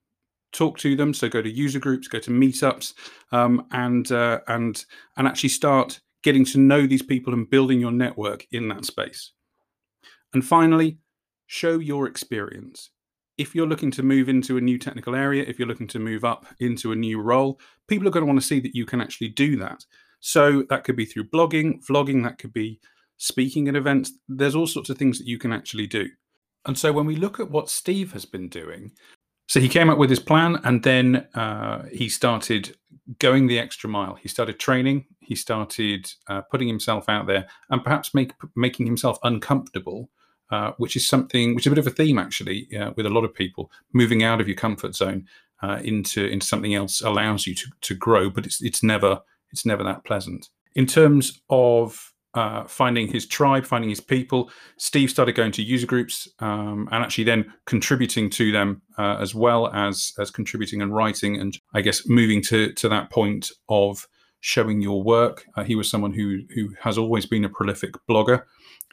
[0.52, 1.14] talk to them.
[1.14, 2.94] So go to user groups, go to meetups,
[3.32, 4.84] um, and uh, and
[5.16, 9.32] and actually start getting to know these people and building your network in that space.
[10.34, 10.98] And finally,
[11.46, 12.90] show your experience.
[13.38, 16.24] If you're looking to move into a new technical area, if you're looking to move
[16.24, 19.00] up into a new role, people are going to want to see that you can
[19.00, 19.82] actually do that.
[20.20, 22.80] So that could be through blogging, vlogging, that could be
[23.16, 24.12] speaking at events.
[24.28, 26.06] There's all sorts of things that you can actually do.
[26.66, 28.92] And so when we look at what Steve has been doing,
[29.50, 32.76] so he came up with his plan and then uh, he started
[33.18, 34.14] going the extra mile.
[34.14, 39.18] He started training, he started uh, putting himself out there and perhaps make, making himself
[39.24, 40.08] uncomfortable,
[40.52, 43.10] uh, which is something, which is a bit of a theme actually uh, with a
[43.10, 43.72] lot of people.
[43.92, 45.26] Moving out of your comfort zone
[45.64, 49.20] uh, into, into something else allows you to, to grow, but it's, it's, never,
[49.50, 50.48] it's never that pleasant.
[50.76, 54.50] In terms of uh, finding his tribe, finding his people.
[54.76, 59.34] Steve started going to user groups um, and actually then contributing to them uh, as
[59.34, 64.06] well as as contributing and writing, and I guess moving to to that point of
[64.40, 65.44] showing your work.
[65.56, 68.44] Uh, he was someone who who has always been a prolific blogger,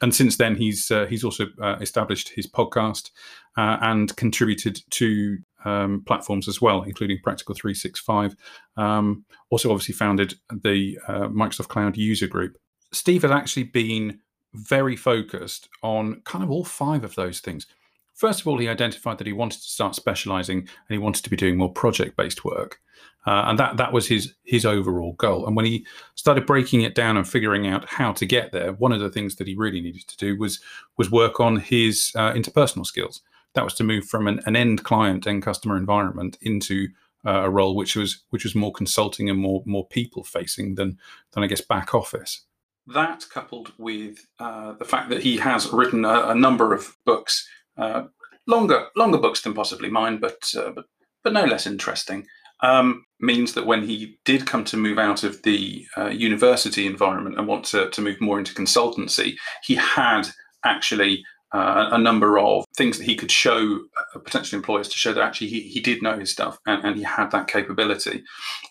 [0.02, 3.12] and since then he's uh, he's also uh, established his podcast
[3.58, 8.36] uh, and contributed to um, platforms as well, including Practical 365.
[8.78, 12.58] Um, also, obviously, founded the Microsoft Cloud User Group.
[12.92, 14.20] Steve has actually been
[14.54, 17.68] very focused on kind of all five of those things.
[18.14, 21.30] First of all, he identified that he wanted to start specializing and he wanted to
[21.30, 22.80] be doing more project-based work,
[23.28, 25.46] uh, and that that was his his overall goal.
[25.46, 25.86] And when he
[26.16, 29.36] started breaking it down and figuring out how to get there, one of the things
[29.36, 30.60] that he really needed to do was
[30.98, 33.22] was work on his uh, interpersonal skills.
[33.54, 36.88] That was to move from an, an end client, end customer environment into
[37.26, 40.98] uh, a role which was which was more consulting and more more people facing than
[41.34, 42.46] than I guess back office
[42.88, 47.48] that coupled with uh, the fact that he has written a, a number of books,
[47.78, 48.04] uh,
[48.48, 50.86] longer longer books than possibly mine, but uh, but
[51.24, 52.26] but no less interesting,
[52.62, 57.38] um, means that when he did come to move out of the uh, university environment
[57.38, 60.24] and want to, to move more into consultancy, he had
[60.64, 61.24] actually
[61.54, 63.80] uh, a number of things that he could show
[64.16, 66.98] uh, potential employers to show that actually he, he did know his stuff and, and,
[66.98, 68.22] he had that capability.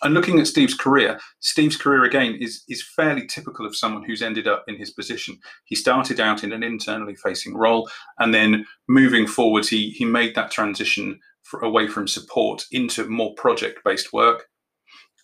[0.03, 4.21] And looking at Steve's career, Steve's career again is is fairly typical of someone who's
[4.21, 5.39] ended up in his position.
[5.65, 10.35] He started out in an internally facing role, and then moving forward, he he made
[10.35, 14.49] that transition for, away from support into more project based work,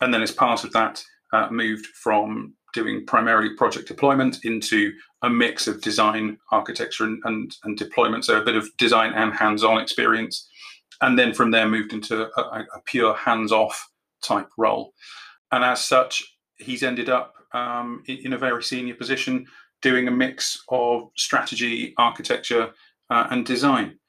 [0.01, 4.91] and then as part of that, uh, moved from doing primarily project deployment into
[5.24, 8.26] a mix of design, architecture, and, and, and deployment.
[8.26, 10.47] So a bit of design and hands on experience.
[11.01, 13.89] And then from there, moved into a, a pure hands off
[14.21, 14.93] type role.
[15.51, 16.24] And as such,
[16.57, 19.45] he's ended up um, in, in, a very senior position
[19.82, 22.71] doing a mix of strategy, architecture,
[23.09, 23.99] uh, and design.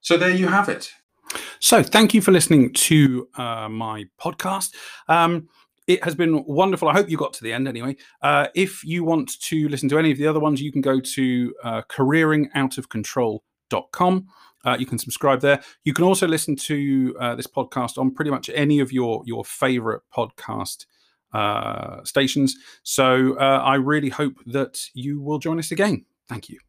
[0.00, 0.90] So there you have it.
[1.58, 4.74] So, thank you for listening to uh, my podcast.
[5.08, 5.48] Um,
[5.86, 6.88] it has been wonderful.
[6.88, 7.96] I hope you got to the end anyway.
[8.22, 10.98] Uh, if you want to listen to any of the other ones, you can go
[11.00, 14.26] to uh, careeringoutofcontrol.com.
[14.64, 15.62] Uh, you can subscribe there.
[15.84, 19.44] You can also listen to uh, this podcast on pretty much any of your your
[19.44, 20.86] favorite podcast
[21.34, 22.56] uh, stations.
[22.82, 26.06] So uh, I really hope that you will join us again.
[26.28, 26.60] Thank you.